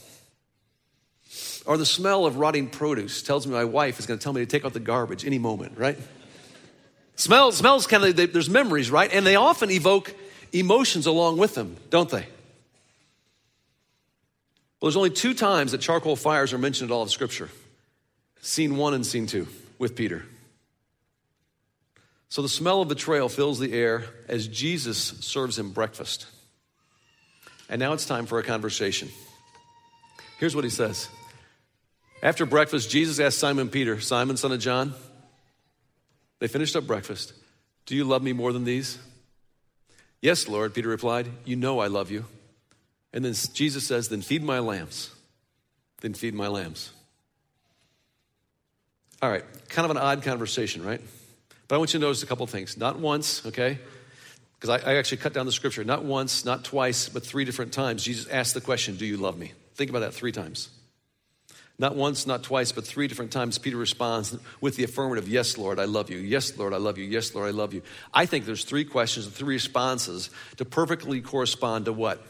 Or 1.65 1.77
the 1.77 1.85
smell 1.85 2.25
of 2.25 2.37
rotting 2.37 2.69
produce 2.69 3.21
tells 3.21 3.45
me 3.45 3.53
my 3.53 3.65
wife 3.65 3.99
is 3.99 4.05
going 4.05 4.17
to 4.17 4.23
tell 4.23 4.33
me 4.33 4.41
to 4.41 4.45
take 4.45 4.65
out 4.65 4.73
the 4.73 4.79
garbage 4.79 5.25
any 5.25 5.39
moment, 5.39 5.77
right? 5.77 5.97
Smell, 7.15 7.51
smells 7.51 7.85
kind 7.85 8.03
of, 8.03 8.33
there's 8.33 8.49
memories, 8.49 8.89
right? 8.89 9.11
And 9.13 9.25
they 9.25 9.35
often 9.35 9.69
evoke 9.69 10.15
emotions 10.53 11.05
along 11.05 11.37
with 11.37 11.53
them, 11.53 11.75
don't 11.89 12.09
they? 12.09 12.25
Well, 14.79 14.89
there's 14.89 14.97
only 14.97 15.11
two 15.11 15.33
times 15.33 15.73
that 15.73 15.81
charcoal 15.81 16.15
fires 16.15 16.53
are 16.53 16.57
mentioned 16.57 16.89
in 16.89 16.95
all 16.95 17.03
of 17.03 17.11
Scripture 17.11 17.49
scene 18.43 18.75
one 18.75 18.95
and 18.95 19.05
scene 19.05 19.27
two 19.27 19.47
with 19.77 19.95
Peter. 19.95 20.25
So 22.31 22.41
the 22.41 22.47
smell 22.47 22.81
of 22.81 22.87
betrayal 22.87 23.27
fills 23.27 23.59
the 23.59 23.73
air 23.73 24.05
as 24.29 24.47
Jesus 24.47 24.97
serves 24.97 25.59
him 25.59 25.71
breakfast. 25.71 26.27
And 27.67 27.77
now 27.77 27.91
it's 27.91 28.05
time 28.05 28.25
for 28.25 28.39
a 28.39 28.43
conversation. 28.43 29.09
Here's 30.39 30.55
what 30.55 30.63
he 30.63 30.69
says 30.69 31.09
after 32.23 32.45
breakfast, 32.45 32.89
Jesus 32.89 33.19
asked 33.19 33.37
Simon 33.37 33.67
Peter, 33.67 33.99
Simon, 33.99 34.37
son 34.37 34.53
of 34.53 34.61
John, 34.61 34.93
they 36.39 36.47
finished 36.47 36.73
up 36.77 36.87
breakfast. 36.87 37.33
Do 37.85 37.97
you 37.97 38.05
love 38.05 38.23
me 38.23 38.31
more 38.31 38.53
than 38.53 38.63
these? 38.63 38.97
Yes, 40.21 40.47
Lord, 40.47 40.73
Peter 40.73 40.87
replied. 40.87 41.27
You 41.43 41.57
know 41.57 41.79
I 41.79 41.87
love 41.87 42.11
you. 42.11 42.23
And 43.11 43.25
then 43.25 43.33
Jesus 43.53 43.85
says, 43.85 44.07
Then 44.07 44.21
feed 44.21 44.41
my 44.41 44.59
lambs. 44.59 45.13
Then 45.99 46.13
feed 46.13 46.33
my 46.33 46.47
lambs. 46.47 46.93
All 49.21 49.29
right, 49.29 49.43
kind 49.67 49.83
of 49.83 49.91
an 49.91 49.97
odd 49.97 50.23
conversation, 50.23 50.81
right? 50.81 51.01
But 51.71 51.75
I 51.75 51.77
want 51.77 51.93
you 51.93 52.01
to 52.01 52.05
notice 52.05 52.21
a 52.21 52.25
couple 52.25 52.45
things. 52.47 52.75
Not 52.75 52.99
once, 52.99 53.45
okay? 53.45 53.79
Because 54.59 54.83
I, 54.83 54.91
I, 54.91 54.95
actually 54.97 55.19
cut 55.19 55.31
down 55.31 55.45
the 55.45 55.53
scripture. 55.53 55.85
Not 55.85 56.03
once, 56.03 56.43
not 56.43 56.65
twice, 56.65 57.07
but 57.07 57.25
three 57.25 57.45
different 57.45 57.71
times. 57.71 58.03
Jesus 58.03 58.27
asked 58.27 58.55
the 58.55 58.59
question, 58.59 58.97
Do 58.97 59.05
you 59.05 59.15
love 59.15 59.37
me? 59.37 59.53
Think 59.75 59.89
about 59.89 59.99
that 59.99 60.13
three 60.13 60.33
times. 60.33 60.67
Not 61.79 61.95
once, 61.95 62.27
not 62.27 62.43
twice, 62.43 62.73
but 62.73 62.85
three 62.85 63.07
different 63.07 63.31
times, 63.31 63.57
Peter 63.57 63.77
responds 63.77 64.37
with 64.59 64.75
the 64.75 64.83
affirmative, 64.83 65.29
Yes, 65.29 65.57
Lord, 65.57 65.79
I 65.79 65.85
love 65.85 66.09
you. 66.09 66.17
Yes, 66.17 66.57
Lord, 66.57 66.73
I 66.73 66.77
love 66.77 66.97
you. 66.97 67.05
Yes, 67.05 67.33
Lord, 67.33 67.47
I 67.47 67.51
love 67.51 67.73
you. 67.73 67.83
I 68.13 68.25
think 68.25 68.43
there's 68.43 68.65
three 68.65 68.83
questions 68.83 69.25
and 69.25 69.33
three 69.33 69.55
responses 69.55 70.29
to 70.57 70.65
perfectly 70.65 71.21
correspond 71.21 71.85
to 71.85 71.93
what? 71.93 72.21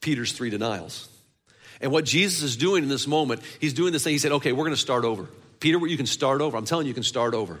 Peter's 0.00 0.30
three 0.30 0.50
denials. 0.50 1.08
And 1.80 1.90
what 1.90 2.04
Jesus 2.04 2.44
is 2.44 2.56
doing 2.56 2.84
in 2.84 2.88
this 2.88 3.08
moment, 3.08 3.42
he's 3.60 3.74
doing 3.74 3.92
this 3.92 4.04
thing. 4.04 4.12
He 4.12 4.18
said, 4.18 4.30
Okay, 4.30 4.52
we're 4.52 4.62
going 4.62 4.70
to 4.70 4.80
start 4.80 5.04
over. 5.04 5.26
Peter, 5.66 5.84
you 5.84 5.96
can 5.96 6.06
start 6.06 6.40
over. 6.40 6.56
I'm 6.56 6.64
telling 6.64 6.86
you, 6.86 6.90
you 6.90 6.94
can 6.94 7.02
start 7.02 7.34
over. 7.34 7.58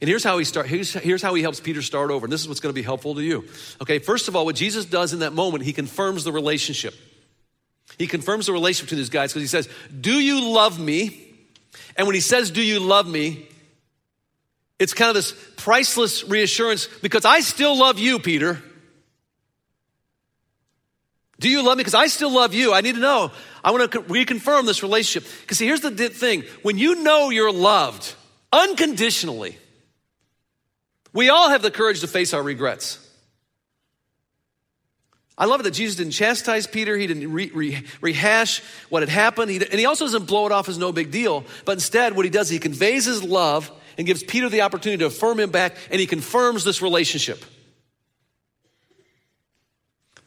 And 0.00 0.08
here's 0.08 0.24
how 0.24 0.38
he 0.38 0.44
start. 0.46 0.68
Here's, 0.68 0.94
here's 0.94 1.20
how 1.20 1.34
he 1.34 1.42
helps 1.42 1.60
Peter 1.60 1.82
start 1.82 2.10
over. 2.10 2.24
And 2.24 2.32
this 2.32 2.40
is 2.40 2.48
what's 2.48 2.60
going 2.60 2.74
to 2.74 2.74
be 2.74 2.82
helpful 2.82 3.14
to 3.16 3.22
you. 3.22 3.46
Okay, 3.82 3.98
first 3.98 4.26
of 4.26 4.34
all, 4.34 4.46
what 4.46 4.56
Jesus 4.56 4.86
does 4.86 5.12
in 5.12 5.18
that 5.18 5.34
moment, 5.34 5.64
he 5.64 5.74
confirms 5.74 6.24
the 6.24 6.32
relationship. 6.32 6.94
He 7.98 8.06
confirms 8.06 8.46
the 8.46 8.54
relationship 8.54 8.86
between 8.86 9.00
these 9.00 9.10
guys 9.10 9.34
because 9.34 9.42
he 9.42 9.48
says, 9.48 9.68
Do 10.00 10.14
you 10.14 10.50
love 10.50 10.80
me? 10.80 11.30
And 11.94 12.06
when 12.06 12.14
he 12.14 12.22
says, 12.22 12.50
Do 12.50 12.62
you 12.62 12.80
love 12.80 13.06
me? 13.06 13.46
It's 14.78 14.94
kind 14.94 15.10
of 15.10 15.14
this 15.14 15.34
priceless 15.58 16.24
reassurance 16.24 16.88
because 17.02 17.26
I 17.26 17.40
still 17.40 17.78
love 17.78 17.98
you, 17.98 18.18
Peter. 18.18 18.62
Do 21.40 21.48
you 21.48 21.62
love 21.62 21.76
me? 21.76 21.82
Because 21.82 21.94
I 21.94 22.08
still 22.08 22.32
love 22.32 22.52
you. 22.52 22.74
I 22.74 22.80
need 22.80 22.96
to 22.96 23.00
know. 23.00 23.30
I 23.62 23.70
want 23.70 23.92
to 23.92 24.00
reconfirm 24.02 24.66
this 24.66 24.82
relationship. 24.82 25.30
Because 25.40 25.58
see, 25.58 25.66
here's 25.66 25.80
the 25.80 25.90
thing 25.90 26.44
when 26.62 26.78
you 26.78 27.02
know 27.02 27.30
you're 27.30 27.52
loved 27.52 28.14
unconditionally, 28.52 29.56
we 31.12 31.28
all 31.28 31.50
have 31.50 31.62
the 31.62 31.70
courage 31.70 32.00
to 32.00 32.08
face 32.08 32.34
our 32.34 32.42
regrets. 32.42 33.04
I 35.36 35.44
love 35.44 35.60
it 35.60 35.62
that 35.62 35.70
Jesus 35.70 35.96
didn't 35.96 36.12
chastise 36.12 36.66
Peter. 36.66 36.96
He 36.96 37.06
didn't 37.06 37.32
re- 37.32 37.52
re- 37.54 37.84
rehash 38.00 38.60
what 38.88 39.02
had 39.02 39.08
happened. 39.08 39.52
He, 39.52 39.58
and 39.58 39.78
he 39.78 39.86
also 39.86 40.04
doesn't 40.04 40.26
blow 40.26 40.46
it 40.46 40.52
off 40.52 40.68
as 40.68 40.78
no 40.78 40.90
big 40.90 41.12
deal. 41.12 41.44
But 41.64 41.72
instead, 41.72 42.16
what 42.16 42.24
he 42.24 42.30
does, 42.30 42.48
he 42.48 42.58
conveys 42.58 43.04
his 43.04 43.22
love 43.22 43.70
and 43.96 44.04
gives 44.04 44.24
Peter 44.24 44.48
the 44.48 44.62
opportunity 44.62 44.98
to 44.98 45.06
affirm 45.06 45.38
him 45.38 45.50
back, 45.50 45.76
and 45.90 46.00
he 46.00 46.06
confirms 46.06 46.64
this 46.64 46.82
relationship. 46.82 47.44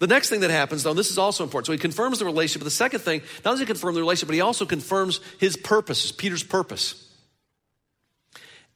The 0.01 0.07
next 0.07 0.29
thing 0.29 0.39
that 0.39 0.49
happens, 0.49 0.81
though, 0.81 0.95
this 0.95 1.11
is 1.11 1.19
also 1.19 1.43
important. 1.43 1.67
So 1.67 1.73
he 1.73 1.77
confirms 1.77 2.17
the 2.17 2.25
relationship. 2.25 2.61
But 2.61 2.65
the 2.65 2.71
second 2.71 3.01
thing, 3.01 3.21
not 3.45 3.51
only 3.51 3.61
he 3.61 3.65
confirm 3.67 3.93
the 3.93 3.99
relationship, 3.99 4.29
but 4.29 4.33
he 4.33 4.41
also 4.41 4.65
confirms 4.65 5.19
his 5.39 5.55
purpose, 5.55 6.11
Peter's 6.11 6.41
purpose. 6.41 7.07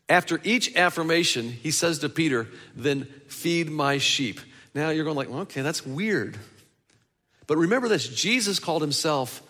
After 0.07 0.39
each 0.43 0.75
affirmation, 0.75 1.49
he 1.49 1.71
says 1.71 1.97
to 1.99 2.09
Peter, 2.09 2.47
Then 2.75 3.05
feed 3.27 3.71
my 3.71 3.97
sheep. 3.97 4.39
Now 4.75 4.91
you're 4.91 5.03
going 5.03 5.15
like, 5.15 5.31
well, 5.31 5.39
okay, 5.39 5.63
that's 5.63 5.83
weird. 5.83 6.38
But 7.47 7.57
remember 7.57 7.88
this, 7.88 8.07
Jesus 8.07 8.59
called 8.59 8.83
himself 8.83 9.41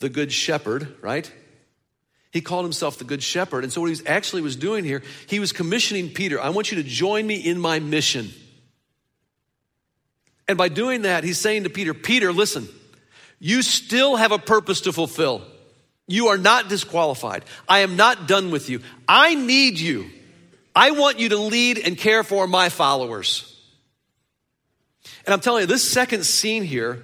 the 0.00 0.10
good 0.10 0.32
shepherd, 0.32 0.96
right? 1.00 1.32
He 2.30 2.42
called 2.42 2.66
himself 2.66 2.98
the 2.98 3.04
good 3.04 3.22
shepherd. 3.22 3.64
And 3.64 3.72
so 3.72 3.80
what 3.80 3.88
he 3.88 4.06
actually 4.06 4.42
was 4.42 4.54
doing 4.54 4.84
here, 4.84 5.02
he 5.28 5.40
was 5.40 5.52
commissioning 5.52 6.10
Peter, 6.10 6.38
I 6.38 6.50
want 6.50 6.70
you 6.70 6.82
to 6.82 6.86
join 6.86 7.26
me 7.26 7.36
in 7.36 7.58
my 7.58 7.78
mission. 7.78 8.34
And 10.48 10.58
by 10.58 10.68
doing 10.68 11.02
that, 11.02 11.24
he's 11.24 11.38
saying 11.38 11.64
to 11.64 11.70
Peter, 11.70 11.94
Peter, 11.94 12.32
listen, 12.32 12.68
you 13.38 13.62
still 13.62 14.16
have 14.16 14.32
a 14.32 14.38
purpose 14.38 14.82
to 14.82 14.92
fulfill. 14.92 15.42
You 16.08 16.28
are 16.28 16.38
not 16.38 16.68
disqualified. 16.68 17.44
I 17.68 17.80
am 17.80 17.96
not 17.96 18.26
done 18.28 18.50
with 18.50 18.68
you. 18.68 18.82
I 19.08 19.34
need 19.34 19.78
you. 19.78 20.10
I 20.74 20.90
want 20.92 21.18
you 21.18 21.30
to 21.30 21.38
lead 21.38 21.78
and 21.78 21.96
care 21.96 22.24
for 22.24 22.46
my 22.46 22.68
followers. 22.68 23.48
And 25.24 25.32
I'm 25.32 25.40
telling 25.40 25.62
you, 25.62 25.66
this 25.66 25.88
second 25.88 26.24
scene 26.24 26.64
here 26.64 27.02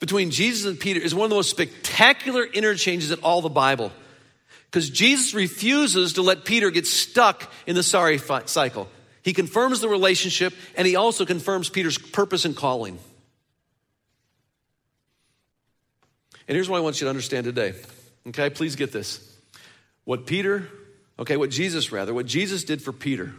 between 0.00 0.30
Jesus 0.30 0.66
and 0.66 0.78
Peter 0.78 1.00
is 1.00 1.14
one 1.14 1.24
of 1.24 1.30
the 1.30 1.36
most 1.36 1.50
spectacular 1.50 2.44
interchanges 2.44 3.10
in 3.10 3.20
all 3.20 3.40
the 3.40 3.48
Bible. 3.48 3.92
Because 4.66 4.90
Jesus 4.90 5.34
refuses 5.34 6.14
to 6.14 6.22
let 6.22 6.44
Peter 6.44 6.70
get 6.70 6.86
stuck 6.86 7.50
in 7.66 7.76
the 7.76 7.82
sorry 7.82 8.18
cycle. 8.18 8.88
He 9.24 9.32
confirms 9.32 9.80
the 9.80 9.88
relationship 9.88 10.52
and 10.76 10.86
he 10.86 10.96
also 10.96 11.24
confirms 11.24 11.70
Peter's 11.70 11.98
purpose 11.98 12.44
and 12.44 12.54
calling. 12.54 12.98
And 16.46 16.54
here's 16.54 16.68
what 16.68 16.76
I 16.76 16.80
want 16.80 17.00
you 17.00 17.06
to 17.06 17.10
understand 17.10 17.44
today. 17.44 17.74
Okay, 18.28 18.50
please 18.50 18.76
get 18.76 18.92
this. 18.92 19.34
What 20.04 20.26
Peter, 20.26 20.68
okay, 21.18 21.38
what 21.38 21.48
Jesus 21.48 21.90
rather, 21.90 22.12
what 22.12 22.26
Jesus 22.26 22.64
did 22.64 22.82
for 22.82 22.92
Peter, 22.92 23.32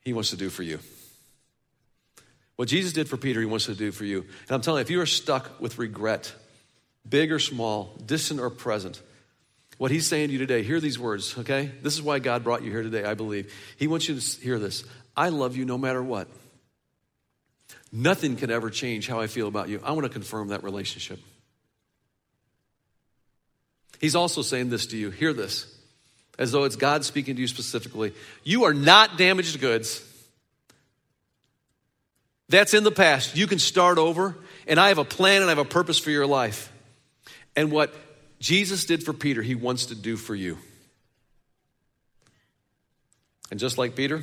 he 0.00 0.14
wants 0.14 0.30
to 0.30 0.36
do 0.36 0.48
for 0.48 0.62
you. 0.62 0.78
What 2.56 2.68
Jesus 2.68 2.94
did 2.94 3.08
for 3.08 3.18
Peter, 3.18 3.40
he 3.40 3.46
wants 3.46 3.66
to 3.66 3.74
do 3.74 3.92
for 3.92 4.06
you. 4.06 4.20
And 4.20 4.50
I'm 4.50 4.62
telling 4.62 4.78
you, 4.78 4.82
if 4.82 4.90
you 4.90 5.00
are 5.02 5.06
stuck 5.06 5.60
with 5.60 5.78
regret, 5.78 6.32
big 7.06 7.30
or 7.30 7.38
small, 7.38 7.94
distant 8.04 8.40
or 8.40 8.48
present, 8.48 9.02
what 9.78 9.90
he's 9.92 10.06
saying 10.06 10.28
to 10.28 10.32
you 10.32 10.38
today, 10.38 10.62
hear 10.62 10.80
these 10.80 10.98
words, 10.98 11.38
okay? 11.38 11.70
This 11.82 11.94
is 11.94 12.02
why 12.02 12.18
God 12.18 12.44
brought 12.44 12.62
you 12.62 12.70
here 12.70 12.82
today, 12.82 13.04
I 13.04 13.14
believe. 13.14 13.52
He 13.76 13.86
wants 13.86 14.08
you 14.08 14.18
to 14.18 14.40
hear 14.40 14.58
this. 14.58 14.84
I 15.16 15.30
love 15.30 15.56
you 15.56 15.64
no 15.64 15.78
matter 15.78 16.02
what. 16.02 16.28
Nothing 17.90 18.36
can 18.36 18.50
ever 18.50 18.70
change 18.70 19.08
how 19.08 19.20
I 19.20 19.28
feel 19.28 19.48
about 19.48 19.68
you. 19.68 19.80
I 19.82 19.92
want 19.92 20.04
to 20.04 20.12
confirm 20.12 20.48
that 20.48 20.62
relationship. 20.62 21.20
He's 24.00 24.14
also 24.14 24.42
saying 24.42 24.68
this 24.68 24.86
to 24.88 24.96
you. 24.96 25.10
Hear 25.10 25.32
this, 25.32 25.66
as 26.38 26.52
though 26.52 26.64
it's 26.64 26.76
God 26.76 27.04
speaking 27.04 27.36
to 27.36 27.40
you 27.40 27.48
specifically. 27.48 28.12
You 28.44 28.64
are 28.64 28.74
not 28.74 29.16
damaged 29.16 29.60
goods. 29.60 30.04
That's 32.48 32.74
in 32.74 32.82
the 32.82 32.90
past. 32.90 33.36
You 33.36 33.46
can 33.46 33.58
start 33.58 33.98
over, 33.98 34.36
and 34.66 34.80
I 34.80 34.88
have 34.88 34.98
a 34.98 35.04
plan 35.04 35.42
and 35.42 35.46
I 35.46 35.50
have 35.50 35.58
a 35.58 35.64
purpose 35.64 35.98
for 35.98 36.10
your 36.10 36.26
life. 36.26 36.72
And 37.54 37.70
what 37.70 37.94
Jesus 38.40 38.84
did 38.84 39.02
for 39.02 39.12
Peter, 39.12 39.42
he 39.42 39.54
wants 39.54 39.86
to 39.86 39.94
do 39.94 40.16
for 40.16 40.34
you. 40.34 40.58
And 43.50 43.58
just 43.58 43.78
like 43.78 43.96
Peter, 43.96 44.22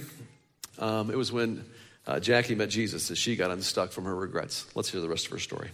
um, 0.80 1.10
it 1.10 1.18
was 1.18 1.32
when 1.32 1.66
uh, 2.08 2.20
Jackie 2.20 2.56
met 2.56 2.70
Jesus 2.70 3.08
that 3.08 3.18
she 3.18 3.36
got 3.36 3.52
unstuck 3.52 3.92
from 3.92 4.06
her 4.06 4.16
regrets. 4.16 4.66
Let's 4.76 4.90
hear 4.90 5.02
the 5.02 5.10
rest 5.10 5.26
of 5.26 5.32
her 5.32 5.40
story. 5.40 5.70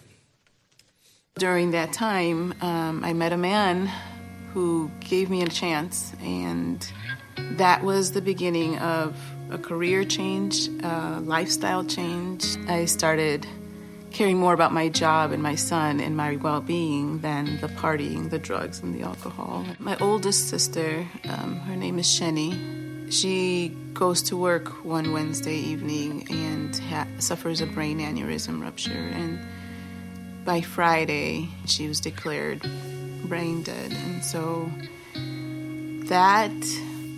During 1.35 1.71
that 1.71 1.93
time, 1.93 2.53
um, 2.61 3.03
I 3.03 3.13
met 3.13 3.33
a 3.33 3.37
man 3.37 3.89
who 4.53 4.91
gave 4.99 5.29
me 5.29 5.43
a 5.43 5.47
chance, 5.47 6.13
and 6.21 6.85
that 7.57 7.83
was 7.83 8.11
the 8.11 8.21
beginning 8.21 8.77
of 8.79 9.15
a 9.49 9.57
career 9.57 10.03
change, 10.03 10.67
a 10.83 11.21
lifestyle 11.23 11.83
change. 11.83 12.57
I 12.67 12.85
started 12.85 13.47
caring 14.11 14.37
more 14.37 14.53
about 14.53 14.71
my 14.73 14.89
job 14.89 15.31
and 15.31 15.41
my 15.41 15.55
son 15.55 15.99
and 15.99 16.15
my 16.15 16.35
well 16.35 16.61
being 16.61 17.19
than 17.19 17.59
the 17.59 17.67
partying, 17.67 18.29
the 18.29 18.39
drugs, 18.39 18.79
and 18.81 18.93
the 18.93 19.03
alcohol. 19.03 19.65
My 19.79 19.97
oldest 19.99 20.49
sister, 20.49 21.07
um, 21.29 21.55
her 21.61 21.75
name 21.75 21.97
is 21.97 22.05
Shenny, 22.07 22.81
she 23.11 23.75
goes 23.93 24.21
to 24.23 24.37
work 24.37 24.85
one 24.85 25.11
Wednesday 25.11 25.57
evening 25.57 26.25
and 26.29 26.75
ha- 26.77 27.07
suffers 27.19 27.59
a 27.59 27.65
brain 27.65 27.99
aneurysm 27.99 28.61
rupture. 28.61 28.91
And 28.91 29.37
by 30.45 30.61
Friday, 30.61 31.49
she 31.65 31.89
was 31.89 31.99
declared 31.99 32.61
brain 33.25 33.63
dead. 33.63 33.91
And 33.91 34.23
so 34.23 34.71
that 36.05 36.51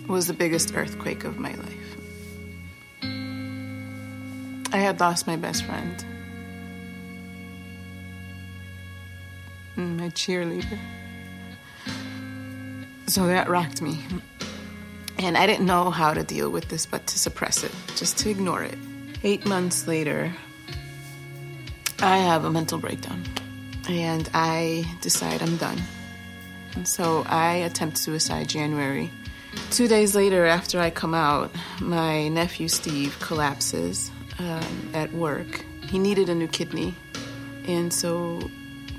was 0.08 0.26
the 0.26 0.34
biggest 0.34 0.74
earthquake 0.74 1.22
of 1.24 1.38
my 1.38 1.54
life. 1.54 1.70
I 4.72 4.78
had 4.78 4.98
lost 4.98 5.28
my 5.28 5.36
best 5.36 5.64
friend, 5.64 6.04
my 9.76 10.08
cheerleader. 10.10 10.78
So 13.06 13.26
that 13.26 13.48
rocked 13.48 13.82
me. 13.82 14.04
And 15.18 15.36
I 15.36 15.46
didn't 15.46 15.66
know 15.66 15.90
how 15.90 16.12
to 16.14 16.22
deal 16.22 16.50
with 16.50 16.68
this 16.68 16.86
but 16.86 17.06
to 17.06 17.18
suppress 17.18 17.62
it, 17.62 17.72
just 17.96 18.18
to 18.18 18.30
ignore 18.30 18.62
it. 18.62 18.78
Eight 19.22 19.46
months 19.46 19.86
later, 19.86 20.32
I 22.00 22.18
have 22.18 22.44
a 22.44 22.50
mental 22.50 22.78
breakdown 22.78 23.22
and 23.88 24.28
I 24.34 24.84
decide 25.00 25.42
I'm 25.42 25.56
done. 25.56 25.80
And 26.74 26.88
so 26.88 27.24
I 27.28 27.54
attempt 27.56 27.98
suicide 27.98 28.48
January. 28.48 29.10
Two 29.70 29.86
days 29.86 30.16
later, 30.16 30.44
after 30.44 30.80
I 30.80 30.90
come 30.90 31.14
out, 31.14 31.52
my 31.80 32.28
nephew 32.28 32.68
Steve 32.68 33.16
collapses 33.20 34.10
um, 34.38 34.90
at 34.92 35.12
work. 35.12 35.64
He 35.86 35.98
needed 35.98 36.28
a 36.28 36.34
new 36.34 36.48
kidney. 36.48 36.94
And 37.66 37.92
so 37.92 38.50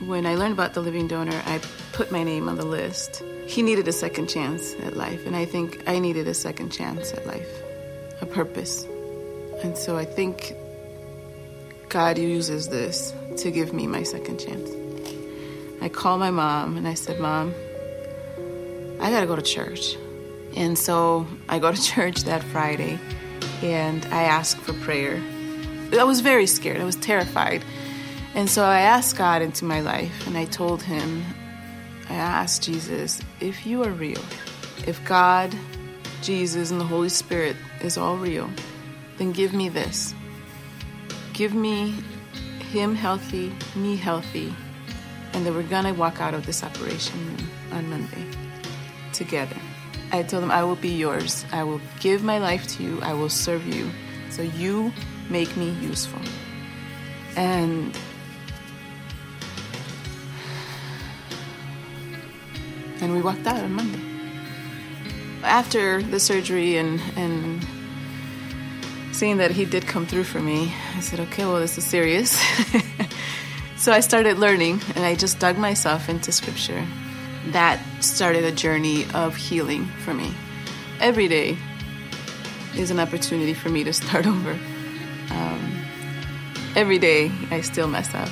when 0.02 0.26
I 0.26 0.36
learned 0.36 0.54
about 0.54 0.74
the 0.74 0.82
living 0.82 1.08
donor, 1.08 1.42
I 1.46 1.60
put 1.94 2.12
my 2.12 2.24
name 2.24 2.50
on 2.50 2.58
the 2.58 2.66
list. 2.66 3.24
He 3.48 3.62
needed 3.62 3.88
a 3.88 3.94
second 3.94 4.28
chance 4.28 4.74
at 4.84 4.98
life, 4.98 5.26
and 5.26 5.36
I 5.36 5.46
think 5.46 5.84
I 5.88 6.00
needed 6.00 6.28
a 6.28 6.34
second 6.34 6.72
chance 6.72 7.14
at 7.14 7.26
life, 7.26 7.48
a 8.22 8.26
purpose. 8.26 8.86
And 9.64 9.78
so 9.78 9.98
I 9.98 10.06
think 10.06 10.54
God 11.90 12.18
uses 12.18 12.68
this 12.68 13.14
to 13.38 13.52
give 13.52 13.74
me 13.74 13.88
my 13.88 14.04
second 14.04 14.40
chance. 14.40 14.70
I 15.82 15.90
called 15.90 16.20
my 16.20 16.32
mom 16.32 16.78
and 16.78 16.88
I 16.88 16.94
said, 16.94 17.20
Mom, 17.20 17.54
I 19.00 19.10
gotta 19.10 19.28
go 19.28 19.36
to 19.36 19.42
church. 19.42 19.96
And 20.56 20.78
so 20.78 21.28
I 21.48 21.60
go 21.60 21.72
to 21.72 21.82
church 21.94 22.24
that 22.24 22.44
Friday 22.44 23.00
and 23.62 24.06
I 24.08 24.24
ask 24.24 24.58
for 24.58 24.74
prayer. 24.74 25.22
I 25.98 26.04
was 26.04 26.20
very 26.22 26.48
scared, 26.48 26.82
I 26.82 26.86
was 26.86 26.96
terrified. 26.96 27.64
And 28.36 28.50
so 28.50 28.66
I 28.66 28.82
asked 28.82 29.18
God 29.18 29.42
into 29.42 29.64
my 29.64 29.80
life 29.80 30.28
and 30.28 30.38
I 30.38 30.44
told 30.44 30.84
him, 30.84 31.24
I 32.10 32.16
asked 32.16 32.64
Jesus, 32.64 33.22
if 33.40 33.66
you 33.66 33.82
are 33.84 33.92
real, 33.92 34.22
if 34.86 35.04
God, 35.06 35.56
Jesus, 36.22 36.70
and 36.70 36.80
the 36.80 36.86
Holy 36.86 37.08
Spirit 37.08 37.56
is 37.82 37.98
all 37.98 38.18
real, 38.18 38.50
then 39.18 39.32
give 39.32 39.54
me 39.54 39.70
this. 39.70 40.14
Give 41.32 41.54
me 41.54 41.96
him 42.72 42.94
healthy, 42.94 43.54
me 43.74 43.96
healthy, 43.96 44.54
and 45.32 45.46
that 45.46 45.54
we're 45.54 45.64
gonna 45.64 45.94
walk 45.94 46.20
out 46.20 46.34
of 46.34 46.46
this 46.46 46.62
operation 46.62 47.18
room 47.26 47.50
on 47.72 47.90
Monday 47.90 48.26
together. 49.14 49.56
I 50.12 50.24
told 50.24 50.44
him, 50.44 50.52
I 50.52 50.64
will 50.66 50.76
be 50.76 50.90
yours. 50.90 51.46
I 51.54 51.64
will 51.64 51.82
give 52.02 52.22
my 52.22 52.40
life 52.40 52.68
to 52.76 52.84
you. 52.84 53.00
I 53.02 53.14
will 53.14 53.30
serve 53.30 53.66
you. 53.66 53.90
So 54.30 54.42
you 54.42 54.92
make 55.30 55.56
me 55.56 55.72
useful. 55.82 56.22
And 57.38 57.98
and 63.06 63.14
we 63.14 63.22
walked 63.22 63.46
out 63.46 63.64
on 63.64 63.72
Monday. 63.72 64.02
After 65.44 66.02
the 66.02 66.20
surgery 66.20 66.78
and 66.78 67.00
and 67.16 67.66
seeing 69.12 69.38
that 69.38 69.52
he 69.52 69.64
did 69.64 69.86
come 69.86 70.06
through 70.08 70.24
for 70.24 70.42
me, 70.42 70.74
I 70.96 71.00
said, 71.00 71.20
okay, 71.22 71.46
well, 71.46 71.60
this 71.60 71.78
is 71.78 71.86
serious. 71.86 72.32
so 73.78 73.94
I 73.94 74.02
started 74.02 74.40
learning 74.40 74.82
and 74.96 75.06
I 75.06 75.16
just 75.16 75.40
dug 75.40 75.58
myself 75.58 76.10
into 76.10 76.32
scripture. 76.32 76.86
That 77.52 77.80
started 78.02 78.44
a 78.44 78.52
journey 78.52 79.06
of 79.14 79.36
healing 79.36 79.86
for 80.04 80.14
me. 80.14 80.34
Every 81.00 81.28
day 81.28 81.58
is 82.76 82.90
an 82.92 83.00
opportunity 83.00 83.54
for 83.54 83.70
me 83.70 83.84
to 83.84 83.94
start 83.94 84.26
over. 84.36 84.58
Um, 85.30 85.86
every 86.76 86.98
day 86.98 87.32
I 87.52 87.62
still 87.62 87.88
mess 87.88 88.14
up. 88.16 88.30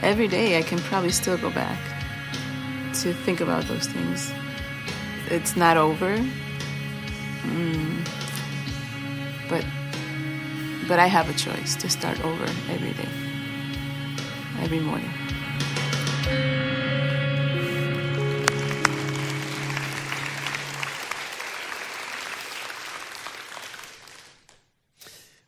Every 0.00 0.28
day 0.28 0.56
I 0.56 0.62
can 0.62 0.78
probably 0.78 1.10
still 1.10 1.36
go 1.36 1.50
back 1.50 1.91
to 3.02 3.12
think 3.12 3.40
about 3.40 3.64
those 3.64 3.86
things. 3.86 4.32
It's 5.28 5.56
not 5.56 5.76
over. 5.76 6.16
Mm. 7.42 8.06
But 9.48 9.64
but 10.86 10.98
I 11.00 11.06
have 11.06 11.28
a 11.28 11.34
choice 11.34 11.74
to 11.76 11.88
start 11.88 12.24
over 12.24 12.44
every 12.70 12.92
day. 12.92 13.08
Every 14.60 14.80
morning. 14.80 15.10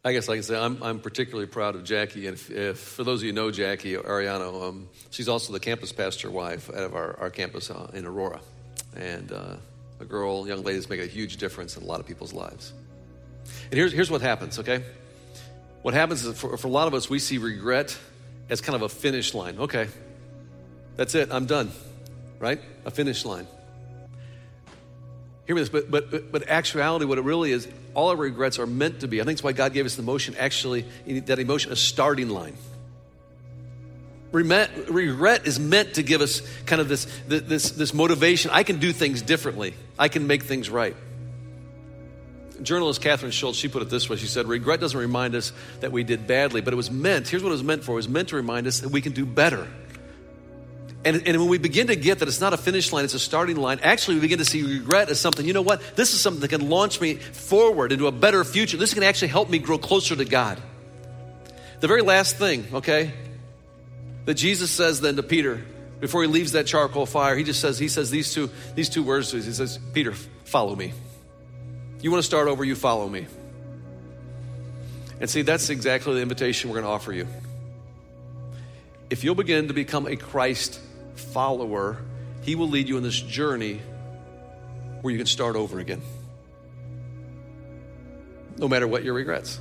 I 0.07 0.13
guess, 0.13 0.29
I 0.29 0.39
said, 0.41 0.61
I'm, 0.61 0.83
I'm 0.83 1.01
particularly 1.01 1.47
proud 1.47 1.77
of 1.77 1.85
Jackie. 1.85 2.27
And 2.27 2.35
if, 2.35 2.51
if, 2.51 2.79
for 2.79 3.05
those 3.05 3.21
of 3.21 3.25
you 3.25 3.31
who 3.31 3.37
know 3.37 3.51
Jackie 3.51 3.95
Ariano, 3.95 4.69
um, 4.69 4.89
she's 5.09 5.31
also 5.31 5.55
the 5.55 5.61
campus 5.61 5.93
pastor 5.93 6.31
wife 6.31 6.69
out 6.69 6.83
of 6.83 6.95
our, 6.95 7.19
our 7.19 7.31
campus 7.31 7.71
uh, 7.71 7.91
in 7.95 8.05
Aurora. 8.05 8.41
And 8.97 9.33
uh, 9.33 9.57
a 10.01 10.05
girl, 10.05 10.47
young 10.47 10.63
lady 10.63 10.77
that's 10.77 10.91
making 10.91 11.07
a 11.07 11.09
huge 11.09 11.39
difference 11.39 11.79
in 11.79 11.85
a 11.85 11.87
lot 11.87 12.01
of 12.01 12.07
people's 12.07 12.35
lives. 12.35 12.75
And 13.71 13.75
here's, 13.75 13.95
here's 13.95 14.11
what 14.11 14.21
happens, 14.21 14.59
okay? 14.59 14.85
What 15.81 15.95
happens 15.95 16.25
is 16.27 16.39
for, 16.39 16.59
for 16.59 16.67
a 16.67 16.71
lot 16.71 16.87
of 16.87 16.93
us, 16.93 17.09
we 17.09 17.19
see 17.19 17.39
regret 17.39 17.97
as 18.51 18.61
kind 18.61 18.77
of 18.77 18.83
a 18.83 18.91
finish 18.91 19.33
line. 19.33 19.59
Okay, 19.59 19.89
that's 20.97 21.15
it, 21.15 21.33
I'm 21.33 21.47
done, 21.47 21.73
right? 22.39 22.61
A 22.85 22.91
finish 22.91 23.25
line. 23.25 23.47
Hear 25.47 25.55
me 25.55 25.63
this, 25.63 25.69
but, 25.69 25.91
but, 25.91 26.33
but 26.33 26.49
actuality, 26.49 27.05
what 27.05 27.19
it 27.19 27.25
really 27.25 27.53
is, 27.53 27.69
all 27.93 28.09
our 28.09 28.17
regrets 28.17 28.59
are 28.59 28.67
meant 28.67 29.01
to 29.01 29.09
be. 29.09 29.21
I 29.21 29.25
think 29.25 29.39
that's 29.39 29.45
why 29.45 29.53
God 29.53 29.75
gave 29.75 29.85
us 29.85 29.97
the 29.97 30.03
emotion, 30.03 30.35
actually, 30.39 30.87
that 31.07 31.39
emotion, 31.39 31.71
a 31.71 31.77
starting 31.77 32.31
line. 32.31 32.57
Regret 34.33 35.47
is 35.47 35.61
meant 35.61 35.95
to 35.95 36.03
give 36.03 36.21
us 36.21 36.43
kind 36.67 36.81
of 36.81 36.89
this, 36.89 37.07
this, 37.29 37.71
this 37.71 37.95
motivation. 37.95 38.51
I 38.53 38.65
can 38.65 38.79
do 38.79 38.93
things 38.93 39.23
differently, 39.23 39.75
I 39.99 40.09
can 40.09 40.27
make 40.27 40.43
things 40.43 40.71
right. 40.71 40.97
Journalist 42.63 43.03
Kathryn 43.03 43.33
Schulz, 43.33 43.57
she 43.57 43.69
put 43.69 43.83
it 43.83 43.91
this 43.91 44.09
way. 44.09 44.17
She 44.17 44.27
said, 44.27 44.47
Regret 44.47 44.81
doesn't 44.81 44.99
remind 44.99 45.35
us 45.35 45.53
that 45.81 45.93
we 45.93 46.05
did 46.05 46.27
badly, 46.27 46.61
but 46.61 46.73
it 46.73 46.77
was 46.77 46.91
meant, 46.91 47.29
here's 47.29 47.43
what 47.43 47.51
it 47.51 47.53
was 47.53 47.65
meant 47.65 47.85
for 47.85 47.93
it 47.93 47.97
was 47.97 48.09
meant 48.09 48.29
to 48.29 48.37
remind 48.37 48.67
us 48.67 48.81
that 48.81 48.91
we 48.91 49.01
can 49.01 49.13
do 49.13 49.27
better. 49.27 49.69
And, 51.05 51.29
and 51.29 51.39
when 51.39 51.49
we 51.49 51.59
begin 51.59 51.89
to 51.89 51.97
get 51.97 52.21
that 52.21 52.29
it's 52.29 52.41
not 52.41 52.55
a 52.55 52.57
finish 52.57 52.93
line, 52.93 53.05
it's 53.05 53.15
a 53.15 53.19
starting 53.19 53.57
line, 53.57 53.79
actually 53.83 54.15
we 54.15 54.23
begin 54.23 54.39
to 54.39 54.45
see 54.45 54.63
regret 54.63 55.11
as 55.11 55.21
something, 55.21 55.47
you 55.47 55.53
know 55.53 55.63
what? 55.63 55.83
This 55.97 56.15
is 56.15 56.21
something 56.21 56.41
that 56.41 56.49
can 56.49 56.71
launch 56.71 57.01
me 57.01 57.17
forward 57.17 57.93
into 57.93 58.07
a 58.07 58.13
better 58.13 58.43
future. 58.43 58.79
This 58.79 58.95
can 58.95 59.03
actually 59.03 59.29
help 59.29 59.51
me 59.51 59.59
grow 59.59 59.77
closer 59.77 60.17
to 60.17 60.25
God. 60.25 60.59
The 61.81 61.89
very 61.89 62.01
last 62.01 62.37
thing, 62.37 62.67
okay, 62.73 63.13
that 64.25 64.35
Jesus 64.35 64.71
says 64.71 65.03
then 65.03 65.17
to 65.17 65.23
Peter 65.23 65.63
before 66.01 66.23
he 66.23 66.29
leaves 66.29 66.53
that 66.53 66.67
charcoal 66.67 67.07
fire, 67.07 67.37
he 67.37 67.45
just 67.45 67.61
says, 67.61 67.79
he 67.79 67.89
says 67.89 68.11
these 68.11 68.33
two, 68.33 68.51
these 68.75 68.89
two 68.89 69.03
words 69.03 69.31
He 69.33 69.41
says, 69.41 69.79
Peter, 69.93 70.13
follow 70.45 70.75
me. 70.75 70.93
You 72.01 72.11
want 72.11 72.23
to 72.23 72.27
start 72.27 72.49
over, 72.49 72.65
you 72.65 72.75
follow 72.75 73.09
me. 73.09 73.27
And 75.21 75.31
see, 75.31 75.43
that's 75.43 75.71
exactly 75.71 76.15
the 76.15 76.21
invitation 76.21 76.69
we're 76.71 76.81
going 76.81 76.85
to 76.85 76.91
offer 76.91 77.13
you. 77.13 77.27
If 79.09 79.25
you'll 79.25 79.35
begin 79.35 79.69
to 79.69 79.75
become 79.75 80.07
a 80.07 80.17
Christ 80.17 80.81
follower, 81.15 81.99
He 82.43 82.55
will 82.55 82.69
lead 82.69 82.89
you 82.89 82.97
in 82.97 83.03
this 83.03 83.21
journey 83.21 83.81
where 85.01 85.13
you 85.13 85.19
can 85.19 85.27
start 85.27 85.57
over 85.57 85.79
again. 85.79 86.03
No 88.57 88.69
matter 88.69 88.87
what 88.87 89.05
your 89.05 89.15
regrets. 89.15 89.61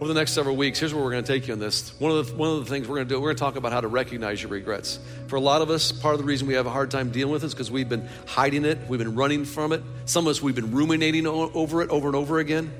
Over 0.00 0.08
the 0.08 0.18
next 0.18 0.32
several 0.32 0.56
weeks, 0.56 0.78
here's 0.78 0.94
where 0.94 1.04
we're 1.04 1.10
going 1.10 1.24
to 1.24 1.30
take 1.32 1.46
you 1.46 1.52
on 1.52 1.60
this. 1.60 1.92
One 2.00 2.10
of 2.10 2.26
the, 2.26 2.34
one 2.34 2.48
of 2.50 2.64
the 2.64 2.70
things 2.70 2.88
we're 2.88 2.96
going 2.96 3.08
to 3.08 3.14
do, 3.14 3.20
we're 3.20 3.28
going 3.28 3.36
to 3.36 3.40
talk 3.40 3.56
about 3.56 3.70
how 3.70 3.82
to 3.82 3.88
recognize 3.88 4.40
your 4.40 4.50
regrets. 4.50 4.98
For 5.26 5.36
a 5.36 5.40
lot 5.40 5.60
of 5.60 5.68
us, 5.68 5.92
part 5.92 6.14
of 6.14 6.20
the 6.20 6.24
reason 6.24 6.48
we 6.48 6.54
have 6.54 6.64
a 6.64 6.70
hard 6.70 6.90
time 6.90 7.10
dealing 7.10 7.32
with 7.32 7.42
it 7.42 7.48
is 7.48 7.54
because 7.54 7.70
we've 7.70 7.88
been 7.88 8.08
hiding 8.26 8.64
it, 8.64 8.78
we've 8.88 8.98
been 8.98 9.14
running 9.14 9.44
from 9.44 9.72
it. 9.72 9.82
Some 10.06 10.26
of 10.26 10.30
us, 10.30 10.40
we've 10.40 10.54
been 10.54 10.72
ruminating 10.72 11.26
over 11.26 11.82
it 11.82 11.90
over 11.90 12.06
and 12.08 12.16
over 12.16 12.38
again. 12.38 12.72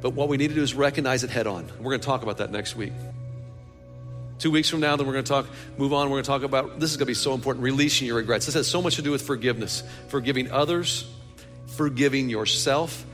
But 0.00 0.14
what 0.14 0.28
we 0.28 0.36
need 0.36 0.48
to 0.48 0.54
do 0.54 0.62
is 0.62 0.74
recognize 0.74 1.22
it 1.22 1.30
head 1.30 1.46
on. 1.46 1.64
We're 1.78 1.90
going 1.90 2.00
to 2.00 2.06
talk 2.06 2.22
about 2.22 2.38
that 2.38 2.50
next 2.50 2.74
week. 2.74 2.92
Two 4.38 4.52
weeks 4.52 4.68
from 4.68 4.80
now, 4.80 4.94
then 4.94 5.06
we're 5.06 5.14
going 5.14 5.24
to 5.24 5.28
talk, 5.28 5.46
move 5.76 5.92
on. 5.92 6.08
We're 6.10 6.22
going 6.22 6.24
to 6.24 6.28
talk 6.28 6.42
about 6.42 6.78
this 6.78 6.92
is 6.92 6.96
going 6.96 7.06
to 7.06 7.10
be 7.10 7.14
so 7.14 7.34
important 7.34 7.64
releasing 7.64 8.06
your 8.06 8.16
regrets. 8.16 8.46
This 8.46 8.54
has 8.54 8.68
so 8.68 8.80
much 8.80 8.96
to 8.96 9.02
do 9.02 9.10
with 9.10 9.22
forgiveness, 9.22 9.82
forgiving 10.08 10.52
others, 10.52 11.10
forgiving 11.66 12.28
yourself, 12.28 13.04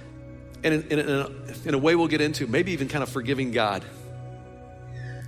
and 0.63 0.75
in, 0.75 0.83
in, 0.91 0.99
in, 0.99 1.09
a, 1.09 1.31
in 1.69 1.75
a 1.75 1.79
way 1.79 1.95
we'll 1.95 2.09
get 2.09 2.21
into, 2.21 2.47
maybe 2.47 2.73
even 2.73 2.89
kind 2.89 3.03
of 3.03 3.09
forgiving 3.09 3.53
God. 3.53 3.85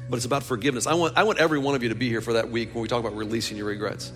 But 0.09 0.17
it's 0.17 0.27
about 0.27 0.43
forgiveness. 0.43 0.87
I 0.87 0.95
want, 0.95 1.17
I 1.17 1.25
want 1.25 1.39
every 1.39 1.59
one 1.59 1.75
of 1.75 1.83
you 1.83 1.89
to 1.89 1.95
be 1.95 2.09
here 2.09 2.21
for 2.21 2.35
that 2.35 2.51
week 2.51 2.75
when 2.75 2.83
we 2.83 2.89
talk 2.89 3.01
about 3.01 3.17
releasing 3.17 3.57
your 3.57 3.67
regrets. 3.67 4.13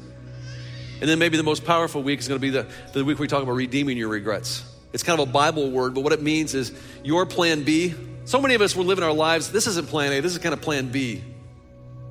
And 1.01 1.09
then 1.09 1.19
maybe 1.19 1.39
the 1.39 1.43
most 1.43 1.65
powerful 1.65 2.03
week 2.03 2.21
is 2.21 2.29
going 2.29 2.39
to 2.39 2.43
be 2.43 2.51
the, 2.51 2.67
the 2.93 3.05
week 3.05 3.19
we 3.19 3.27
talk 3.27 3.43
about 3.43 3.53
redeeming 3.53 3.97
your 3.97 4.09
regrets. 4.09 4.65
It's 4.93 5.03
kind 5.03 5.19
of 5.19 5.29
a 5.29 5.33
Bible 5.33 5.71
word, 5.71 5.95
but 5.95 6.03
what 6.03 6.13
it 6.13 6.21
means 6.21 6.55
is 6.55 6.73
your 7.03 7.25
plan 7.25 7.63
B. 7.63 7.95
So 8.27 8.41
many 8.41 8.55
of 8.55 8.61
us, 8.61 8.77
we're 8.77 8.85
living 8.85 9.03
our 9.03 9.13
lives, 9.13 9.51
this 9.51 9.67
isn't 9.67 9.89
plan 9.89 10.13
A, 10.13 10.21
this 10.21 10.33
is 10.33 10.39
kind 10.39 10.53
of 10.53 10.61
plan 10.61 10.91
B. 10.91 11.25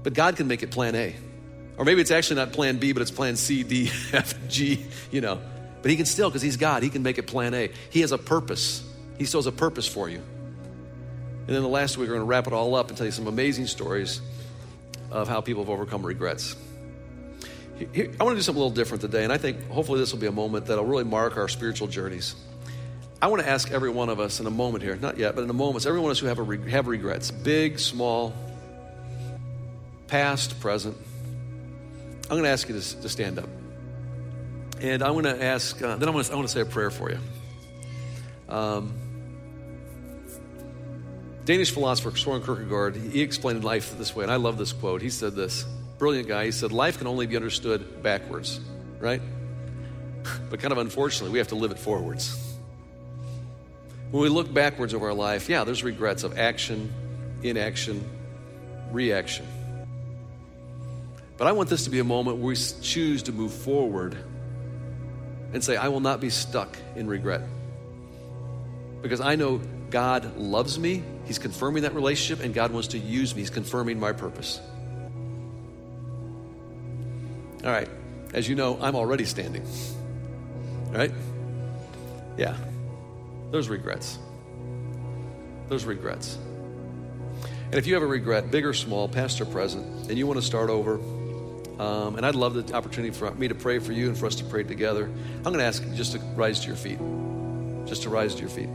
But 0.03 0.13
God 0.13 0.35
can 0.35 0.47
make 0.47 0.63
it 0.63 0.71
plan 0.71 0.95
A. 0.95 1.15
Or 1.77 1.85
maybe 1.85 2.01
it's 2.01 2.12
actually 2.12 2.38
not 2.38 2.51
plan 2.51 2.77
B, 2.77 2.91
but 2.91 3.01
it's 3.01 3.12
plan 3.12 3.35
C, 3.35 3.63
D, 3.63 3.89
F, 4.13 4.35
G, 4.47 4.85
you 5.12 5.21
know. 5.21 5.39
But 5.81 5.91
He 5.91 5.97
can 5.97 6.05
still, 6.05 6.29
because 6.29 6.41
He's 6.41 6.57
God, 6.57 6.83
He 6.83 6.89
can 6.89 7.03
make 7.03 7.17
it 7.17 7.27
plan 7.27 7.53
A. 7.53 7.71
He 7.89 8.01
has 8.01 8.12
a 8.12 8.17
purpose, 8.17 8.83
He 9.17 9.25
still 9.25 9.39
has 9.39 9.47
a 9.47 9.51
purpose 9.51 9.88
for 9.88 10.09
you. 10.09 10.21
And 11.47 11.55
then 11.55 11.63
the 11.63 11.69
last 11.69 11.97
week, 11.97 12.07
we're 12.07 12.15
going 12.15 12.25
to 12.25 12.29
wrap 12.29 12.47
it 12.47 12.53
all 12.53 12.75
up 12.75 12.89
and 12.89 12.97
tell 12.97 13.07
you 13.07 13.12
some 13.12 13.27
amazing 13.27 13.65
stories 13.65 14.21
of 15.09 15.27
how 15.27 15.41
people 15.41 15.63
have 15.63 15.69
overcome 15.71 16.05
regrets. 16.05 16.55
Here, 17.93 18.12
I 18.19 18.23
want 18.23 18.35
to 18.35 18.39
do 18.39 18.43
something 18.43 18.62
a 18.62 18.63
little 18.63 18.75
different 18.75 19.01
today, 19.01 19.23
and 19.23 19.31
I 19.33 19.38
think 19.38 19.67
hopefully 19.69 19.99
this 19.99 20.12
will 20.12 20.19
be 20.19 20.27
a 20.27 20.31
moment 20.31 20.65
that'll 20.65 20.85
really 20.85 21.05
mark 21.05 21.38
our 21.38 21.47
spiritual 21.47 21.88
journeys. 21.88 22.35
I 23.21 23.27
want 23.27 23.41
to 23.41 23.49
ask 23.49 23.71
every 23.71 23.89
one 23.89 24.09
of 24.09 24.19
us 24.19 24.39
in 24.39 24.47
a 24.47 24.51
moment 24.51 24.83
here, 24.83 24.95
not 24.97 25.17
yet, 25.17 25.35
but 25.35 25.43
in 25.43 25.49
a 25.49 25.53
moment, 25.53 25.85
every 25.85 25.99
one 25.99 26.09
of 26.09 26.12
us 26.12 26.19
who 26.19 26.27
have, 26.27 26.38
have 26.67 26.88
regrets, 26.88 27.31
big, 27.31 27.79
small, 27.79 28.33
past, 30.10 30.60
present. 30.60 30.98
I'm 32.24 32.30
going 32.30 32.43
to 32.43 32.50
ask 32.50 32.67
you 32.67 32.80
to, 32.80 33.02
to 33.02 33.10
stand 33.10 33.39
up. 33.39 33.50
And 34.82 35.02
I'm 35.02 35.13
going 35.13 35.26
to 35.26 35.43
ask, 35.43 35.82
uh, 35.82 35.95
then 35.95 36.08
I'm 36.08 36.13
going 36.13 36.24
to, 36.24 36.32
I 36.32 36.36
want 36.36 36.48
to 36.48 36.54
say 36.54 36.62
a 36.62 36.65
prayer 36.65 36.89
for 36.89 37.10
you. 37.10 37.19
Um, 38.48 38.93
Danish 41.45 41.72
philosopher 41.72 42.15
Soren 42.15 42.43
Kierkegaard, 42.43 42.95
he 42.95 43.22
explained 43.22 43.63
life 43.63 43.98
this 43.98 44.15
way, 44.15 44.24
and 44.24 44.32
I 44.32 44.36
love 44.36 44.58
this 44.58 44.72
quote. 44.72 45.02
He 45.02 45.10
said 45.10 45.36
this, 45.36 45.65
brilliant 45.98 46.28
guy. 46.28 46.45
He 46.45 46.52
said, 46.52 46.72
Life 46.72 47.00
can 47.00 47.08
only 47.08 47.26
be 47.26 47.36
understood 47.36 48.04
backwards, 48.04 48.60
right? 49.00 49.22
But 50.50 50.60
kind 50.60 50.72
of 50.72 50.78
unfortunately, 50.78 51.32
we 51.32 51.39
have 51.39 51.48
to 51.48 51.56
live 51.56 51.72
it 51.72 51.80
forwards. 51.80 52.38
When 54.12 54.22
we 54.22 54.30
look 54.30 54.54
backwards 54.54 54.93
over 54.93 55.08
our 55.08 55.13
life, 55.13 55.50
yeah, 55.50 55.63
there's 55.63 55.84
regrets 55.84 56.24
of 56.24 56.38
action, 56.38 56.91
inaction, 57.41 58.08
reaction. 58.91 59.48
But 61.39 61.47
I 61.47 61.54
want 61.54 61.69
this 61.69 61.86
to 61.86 61.89
be 61.89 61.99
a 61.99 62.04
moment 62.04 62.38
where 62.38 62.47
we 62.47 62.56
choose 62.56 63.23
to 63.23 63.32
move 63.32 63.54
forward 63.54 64.17
and 65.54 65.63
say, 65.63 65.78
I 65.78 65.88
will 65.88 66.02
not 66.02 66.19
be 66.19 66.30
stuck 66.30 66.78
in 66.97 67.08
regret. 67.08 67.41
Because 69.02 69.21
I 69.21 69.38
know 69.38 69.62
God 69.89 70.36
loves 70.36 70.78
me, 70.78 71.02
He's 71.25 71.39
confirming 71.39 71.84
that 71.84 71.95
relationship, 71.95 72.43
and 72.43 72.54
God 72.54 72.71
wants 72.71 72.89
to 72.89 72.97
use 72.97 73.34
me. 73.34 73.41
He's 73.41 73.49
confirming 73.49 73.99
my 73.99 74.12
purpose. 74.12 74.60
All 77.63 77.71
right, 77.71 77.89
as 78.34 78.49
you 78.49 78.56
know, 78.56 78.78
I'm 78.82 78.95
already 78.95 79.23
standing. 79.25 79.65
Right? 80.89 81.13
Yeah. 82.38 82.58
There's 83.52 83.69
regrets. 83.69 84.19
There's 85.69 85.86
regrets. 85.86 86.38
And 87.65 87.75
if 87.75 87.88
you 87.88 87.93
have 87.93 88.04
a 88.04 88.08
regret, 88.08 88.52
big 88.52 88.65
or 88.65 88.73
small, 88.73 89.08
past 89.08 89.39
or 89.39 89.45
present, 89.45 90.10
and 90.10 90.17
you 90.17 90.28
want 90.28 90.39
to 90.39 90.45
start 90.45 90.69
over, 90.69 90.99
um, 91.80 92.18
and 92.18 92.26
I'd 92.26 92.36
love 92.36 92.54
the 92.56 92.74
opportunity 92.74 93.13
for 93.13 93.32
me 93.32 93.48
to 93.48 93.56
pray 93.56 93.80
for 93.80 93.94
you 93.94 94.10
and 94.10 94.18
for 94.18 94.26
us 94.26 94.36
to 94.36 94.44
pray 94.44 94.63
together. 94.63 95.06
I'm 95.06 95.44
going 95.44 95.60
to 95.60 95.63
ask 95.63 95.82
you 95.82 95.89
just 95.96 96.12
to 96.12 96.20
rise 96.36 96.60
to 96.62 96.68
your 96.68 96.76
feet. 96.76 97.00
Just 97.88 98.04
to 98.04 98.10
rise 98.10 98.36
to 98.36 98.42
your 98.42 98.50
feet. 98.50 98.68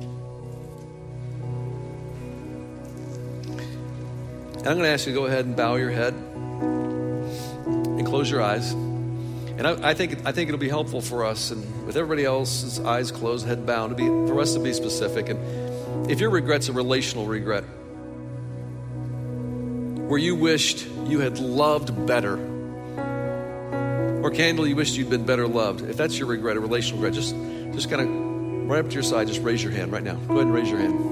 And 4.57 4.67
I'm 4.67 4.79
going 4.79 4.85
to 4.85 4.89
ask 4.89 5.07
you 5.07 5.13
to 5.13 5.19
go 5.19 5.27
ahead 5.27 5.45
and 5.45 5.55
bow 5.55 5.75
your 5.75 5.91
head 5.91 6.15
and 6.15 8.07
close 8.07 8.31
your 8.31 8.41
eyes. 8.41 8.73
And 8.73 9.67
I, 9.67 9.91
I, 9.91 9.95
think 9.95 10.27
I 10.27 10.33
think 10.33 10.49
it'll 10.49 10.59
be 10.59 10.71
helpful 10.71 11.03
for 11.03 11.27
us, 11.27 11.51
and 11.51 11.87
with 11.87 11.97
everybody 11.97 12.25
else's 12.25 12.81
eyes 12.81 13.13
closed, 13.13 13.47
head 13.47 13.67
bowed, 13.67 13.89
to 13.89 13.95
be 13.95 14.07
for 14.07 14.41
us 14.41 14.55
to 14.55 14.61
be 14.61 14.73
specific. 14.73 15.29
And 15.29 16.11
if 16.11 16.21
your 16.21 16.31
regret's 16.31 16.69
a 16.69 16.73
relational 16.73 17.27
regret, 17.27 17.65
where 20.09 20.19
you 20.19 20.35
wished 20.35 20.87
you 21.07 21.21
had 21.21 21.39
loved 21.39 22.07
better 22.07 22.54
or 24.25 24.31
candle, 24.31 24.67
you 24.67 24.75
wished 24.75 24.97
you'd 24.97 25.11
been 25.11 25.27
better 25.27 25.47
loved. 25.47 25.83
If 25.83 25.99
that's 25.99 26.19
your 26.19 26.27
regret, 26.29 26.57
a 26.57 26.61
relational 26.61 26.99
regret, 26.99 27.13
just, 27.13 27.35
just 27.75 27.91
kind 27.91 28.01
of 28.01 28.09
right 28.71 28.79
up 28.79 28.89
to 28.89 28.95
your 28.95 29.03
side, 29.03 29.29
just 29.29 29.43
raise 29.43 29.63
your 29.63 29.71
hand 29.71 29.93
right 29.93 30.03
now. 30.03 30.15
Go 30.15 30.37
ahead 30.37 30.47
and 30.47 30.55
raise 30.55 30.71
your 30.71 30.79
hand. 30.79 31.11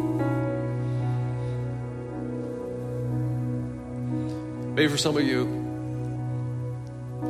Maybe 4.75 4.91
for 4.91 4.97
some 4.97 5.15
of 5.19 5.25
you, 5.25 5.43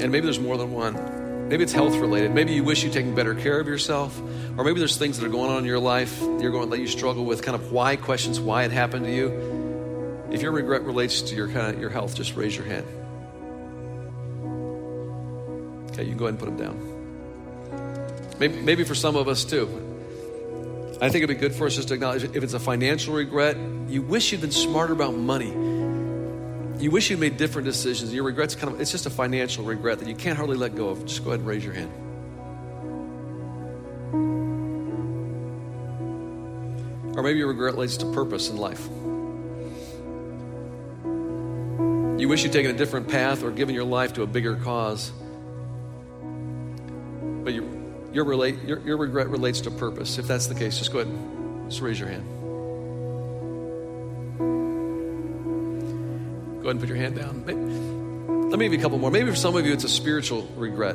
and 0.00 0.12
maybe 0.12 0.20
there's 0.20 0.38
more 0.38 0.56
than 0.56 0.70
one. 0.70 1.48
Maybe 1.48 1.64
it's 1.64 1.72
health 1.72 1.96
related. 1.96 2.32
Maybe 2.32 2.52
you 2.52 2.62
wish 2.62 2.84
you'd 2.84 2.92
taken 2.92 3.16
better 3.16 3.34
care 3.34 3.58
of 3.58 3.66
yourself. 3.66 4.16
Or 4.56 4.62
maybe 4.62 4.78
there's 4.78 4.96
things 4.96 5.18
that 5.18 5.26
are 5.26 5.30
going 5.30 5.50
on 5.50 5.58
in 5.58 5.64
your 5.64 5.80
life 5.80 6.20
you're 6.20 6.52
going 6.52 6.70
that 6.70 6.78
you 6.78 6.86
struggle 6.86 7.24
with, 7.24 7.42
kind 7.42 7.56
of 7.56 7.72
why 7.72 7.96
questions, 7.96 8.38
why 8.38 8.62
it 8.62 8.70
happened 8.70 9.06
to 9.06 9.12
you. 9.12 10.28
If 10.30 10.42
your 10.42 10.52
regret 10.52 10.84
relates 10.84 11.22
to 11.22 11.34
your 11.34 11.48
kind 11.48 11.74
of 11.74 11.80
your 11.80 11.90
health, 11.90 12.14
just 12.14 12.36
raise 12.36 12.54
your 12.54 12.66
hand. 12.66 12.86
Okay, 16.02 16.08
you 16.08 16.16
can 16.16 16.18
go 16.18 16.24
ahead 16.26 16.34
and 16.34 16.38
put 16.40 16.46
them 16.46 16.56
down. 16.56 18.38
Maybe, 18.40 18.60
maybe 18.60 18.84
for 18.84 18.94
some 18.94 19.14
of 19.14 19.28
us 19.28 19.44
too. 19.44 19.68
I 21.00 21.08
think 21.08 21.22
it'd 21.22 21.28
be 21.28 21.40
good 21.40 21.54
for 21.54 21.66
us 21.66 21.76
just 21.76 21.88
to 21.88 21.94
acknowledge 21.94 22.24
if 22.24 22.42
it's 22.42 22.54
a 22.54 22.60
financial 22.60 23.14
regret, 23.14 23.56
you 23.88 24.02
wish 24.02 24.32
you'd 24.32 24.40
been 24.40 24.50
smarter 24.50 24.92
about 24.92 25.14
money. 25.14 25.50
You 26.82 26.90
wish 26.90 27.10
you'd 27.10 27.20
made 27.20 27.36
different 27.36 27.66
decisions. 27.66 28.12
Your 28.12 28.24
regret's 28.24 28.56
kind 28.56 28.72
of, 28.72 28.80
it's 28.80 28.90
just 28.90 29.06
a 29.06 29.10
financial 29.10 29.64
regret 29.64 30.00
that 30.00 30.08
you 30.08 30.16
can't 30.16 30.36
hardly 30.36 30.56
let 30.56 30.74
go 30.74 30.88
of. 30.88 31.04
Just 31.06 31.22
go 31.22 31.30
ahead 31.30 31.40
and 31.40 31.48
raise 31.48 31.64
your 31.64 31.74
hand. 31.74 31.92
Or 37.16 37.22
maybe 37.22 37.38
your 37.38 37.48
regret 37.48 37.74
relates 37.74 37.96
to 37.98 38.12
purpose 38.12 38.48
in 38.48 38.56
life. 38.56 38.88
You 42.20 42.28
wish 42.28 42.42
you'd 42.42 42.52
taken 42.52 42.74
a 42.74 42.78
different 42.78 43.08
path 43.08 43.44
or 43.44 43.52
given 43.52 43.74
your 43.74 43.84
life 43.84 44.14
to 44.14 44.22
a 44.22 44.26
bigger 44.26 44.56
cause. 44.56 45.12
But 47.44 47.54
your, 47.54 47.64
your, 48.12 48.24
relate, 48.24 48.62
your, 48.64 48.78
your 48.80 48.96
regret 48.96 49.28
relates 49.28 49.60
to 49.62 49.70
purpose. 49.70 50.18
If 50.18 50.26
that's 50.26 50.46
the 50.46 50.54
case, 50.54 50.78
just 50.78 50.92
go 50.92 51.00
ahead 51.00 51.12
and 51.12 51.70
just 51.70 51.82
raise 51.82 51.98
your 51.98 52.08
hand. 52.08 52.24
Go 56.62 56.68
ahead 56.68 56.70
and 56.70 56.80
put 56.80 56.88
your 56.88 56.98
hand 56.98 57.16
down. 57.16 57.44
Maybe, 57.44 57.60
let 58.50 58.58
me 58.58 58.66
give 58.66 58.74
you 58.74 58.78
a 58.78 58.82
couple 58.82 58.98
more. 58.98 59.10
Maybe 59.10 59.30
for 59.30 59.36
some 59.36 59.56
of 59.56 59.66
you, 59.66 59.72
it's 59.72 59.84
a 59.84 59.88
spiritual 59.88 60.42
regret. 60.56 60.94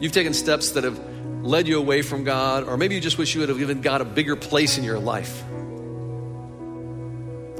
You've 0.00 0.12
taken 0.12 0.34
steps 0.34 0.72
that 0.72 0.84
have 0.84 0.98
led 1.44 1.68
you 1.68 1.78
away 1.78 2.02
from 2.02 2.24
God, 2.24 2.64
or 2.64 2.76
maybe 2.76 2.94
you 2.96 3.00
just 3.00 3.18
wish 3.18 3.34
you 3.34 3.40
would 3.40 3.48
have 3.48 3.58
given 3.58 3.80
God 3.80 4.00
a 4.00 4.04
bigger 4.04 4.34
place 4.34 4.78
in 4.78 4.84
your 4.84 4.98
life. 4.98 5.44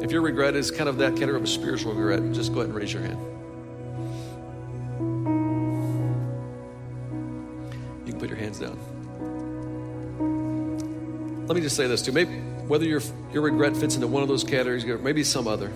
If 0.02 0.10
your 0.12 0.22
regret 0.22 0.56
is 0.56 0.70
kind 0.70 0.88
of 0.88 0.98
that 0.98 1.14
category 1.14 1.36
of 1.36 1.44
a 1.44 1.46
spiritual 1.46 1.94
regret, 1.94 2.32
just 2.32 2.52
go 2.52 2.60
ahead 2.60 2.70
and 2.70 2.76
raise 2.76 2.92
your 2.92 3.02
hand. 3.02 3.18
Let 11.48 11.54
me 11.54 11.62
just 11.62 11.76
say 11.76 11.86
this 11.86 12.02
too. 12.02 12.12
Maybe 12.12 12.36
whether 12.66 12.84
your 12.84 13.00
your 13.32 13.40
regret 13.40 13.74
fits 13.74 13.94
into 13.94 14.06
one 14.06 14.22
of 14.22 14.28
those 14.28 14.44
categories, 14.44 14.84
or 14.84 14.98
maybe 14.98 15.24
some 15.24 15.48
other. 15.48 15.72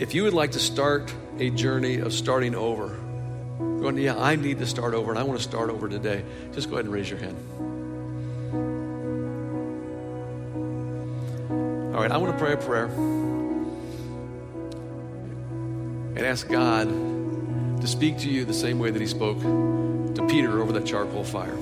If 0.00 0.12
you 0.12 0.24
would 0.24 0.34
like 0.34 0.50
to 0.52 0.58
start 0.58 1.14
a 1.38 1.50
journey 1.50 1.98
of 1.98 2.12
starting 2.12 2.56
over, 2.56 2.88
going, 3.58 3.96
yeah, 3.96 4.16
I 4.18 4.34
need 4.34 4.58
to 4.58 4.66
start 4.66 4.92
over 4.92 5.12
and 5.12 5.20
I 5.20 5.22
want 5.22 5.38
to 5.38 5.44
start 5.44 5.70
over 5.70 5.88
today, 5.88 6.24
just 6.52 6.68
go 6.68 6.74
ahead 6.74 6.86
and 6.86 6.92
raise 6.92 7.08
your 7.08 7.20
hand. 7.20 7.36
All 11.94 12.02
right, 12.02 12.10
I 12.10 12.16
want 12.16 12.36
to 12.36 12.44
pray 12.44 12.52
a 12.52 12.56
prayer 12.56 12.86
and 16.16 16.18
ask 16.18 16.48
God 16.48 16.88
to 17.80 17.86
speak 17.86 18.18
to 18.18 18.28
you 18.28 18.44
the 18.44 18.52
same 18.52 18.80
way 18.80 18.90
that 18.90 19.00
He 19.00 19.06
spoke 19.06 19.40
to 19.40 20.26
Peter 20.28 20.60
over 20.60 20.72
that 20.72 20.86
charcoal 20.86 21.22
fire. 21.22 21.56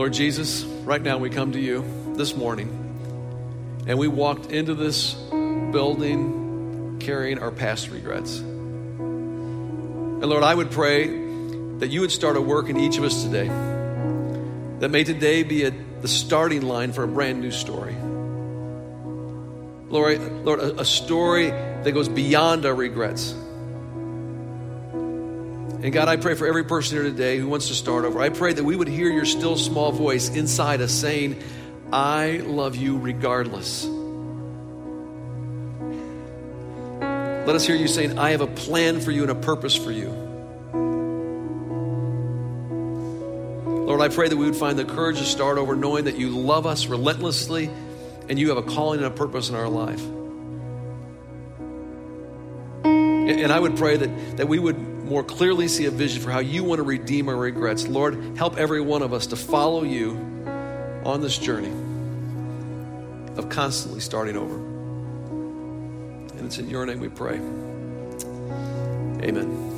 Lord 0.00 0.14
Jesus, 0.14 0.64
right 0.64 1.02
now 1.02 1.18
we 1.18 1.28
come 1.28 1.52
to 1.52 1.60
you 1.60 1.84
this 2.16 2.34
morning 2.34 3.84
and 3.86 3.98
we 3.98 4.08
walked 4.08 4.50
into 4.50 4.74
this 4.74 5.12
building 5.12 6.96
carrying 7.00 7.38
our 7.38 7.50
past 7.50 7.90
regrets. 7.90 8.38
And 8.38 10.22
Lord, 10.22 10.42
I 10.42 10.54
would 10.54 10.70
pray 10.70 11.06
that 11.06 11.88
you 11.90 12.00
would 12.00 12.12
start 12.12 12.38
a 12.38 12.40
work 12.40 12.70
in 12.70 12.80
each 12.80 12.96
of 12.96 13.04
us 13.04 13.24
today. 13.24 13.48
That 14.78 14.88
may 14.90 15.04
today 15.04 15.42
be 15.42 15.64
a, 15.64 15.70
the 16.00 16.08
starting 16.08 16.62
line 16.62 16.94
for 16.94 17.04
a 17.04 17.08
brand 17.08 17.42
new 17.42 17.50
story. 17.50 17.94
Lord, 19.90 20.18
Lord 20.46 20.60
a, 20.60 20.80
a 20.80 20.84
story 20.86 21.50
that 21.50 21.92
goes 21.92 22.08
beyond 22.08 22.64
our 22.64 22.74
regrets. 22.74 23.34
And 25.82 25.94
God, 25.94 26.08
I 26.08 26.16
pray 26.18 26.34
for 26.34 26.46
every 26.46 26.64
person 26.64 26.98
here 26.98 27.04
today 27.04 27.38
who 27.38 27.48
wants 27.48 27.68
to 27.68 27.74
start 27.74 28.04
over. 28.04 28.20
I 28.20 28.28
pray 28.28 28.52
that 28.52 28.62
we 28.62 28.76
would 28.76 28.88
hear 28.88 29.08
your 29.08 29.24
still 29.24 29.56
small 29.56 29.92
voice 29.92 30.28
inside 30.28 30.82
us 30.82 30.92
saying, 30.92 31.42
I 31.90 32.42
love 32.44 32.76
you 32.76 32.98
regardless. 32.98 33.86
Let 37.00 37.56
us 37.56 37.66
hear 37.66 37.76
you 37.76 37.88
saying, 37.88 38.18
I 38.18 38.32
have 38.32 38.42
a 38.42 38.46
plan 38.46 39.00
for 39.00 39.10
you 39.10 39.22
and 39.22 39.30
a 39.30 39.34
purpose 39.34 39.74
for 39.74 39.90
you. 39.90 40.10
Lord, 43.86 44.02
I 44.02 44.08
pray 44.08 44.28
that 44.28 44.36
we 44.36 44.44
would 44.44 44.56
find 44.56 44.78
the 44.78 44.84
courage 44.84 45.16
to 45.16 45.24
start 45.24 45.56
over 45.56 45.74
knowing 45.74 46.04
that 46.04 46.18
you 46.18 46.28
love 46.28 46.66
us 46.66 46.88
relentlessly 46.88 47.70
and 48.28 48.38
you 48.38 48.50
have 48.50 48.58
a 48.58 48.62
calling 48.62 48.98
and 48.98 49.06
a 49.06 49.10
purpose 49.10 49.48
in 49.48 49.54
our 49.54 49.70
life. 49.70 50.02
And 52.84 53.50
I 53.50 53.58
would 53.58 53.78
pray 53.78 53.96
that, 53.96 54.36
that 54.36 54.46
we 54.46 54.58
would 54.58 54.89
more 55.10 55.24
clearly 55.24 55.66
see 55.66 55.86
a 55.86 55.90
vision 55.90 56.22
for 56.22 56.30
how 56.30 56.38
you 56.38 56.62
want 56.62 56.78
to 56.78 56.84
redeem 56.84 57.28
our 57.28 57.34
regrets. 57.34 57.88
Lord, 57.88 58.38
help 58.38 58.56
every 58.56 58.80
one 58.80 59.02
of 59.02 59.12
us 59.12 59.26
to 59.26 59.36
follow 59.36 59.82
you 59.82 60.12
on 61.04 61.20
this 61.20 61.36
journey 61.36 61.72
of 63.36 63.48
constantly 63.48 63.98
starting 64.00 64.36
over. 64.36 64.54
And 66.36 66.46
it's 66.46 66.58
in 66.58 66.70
your 66.70 66.86
name 66.86 67.00
we 67.00 67.08
pray. 67.08 67.34
Amen. 69.26 69.69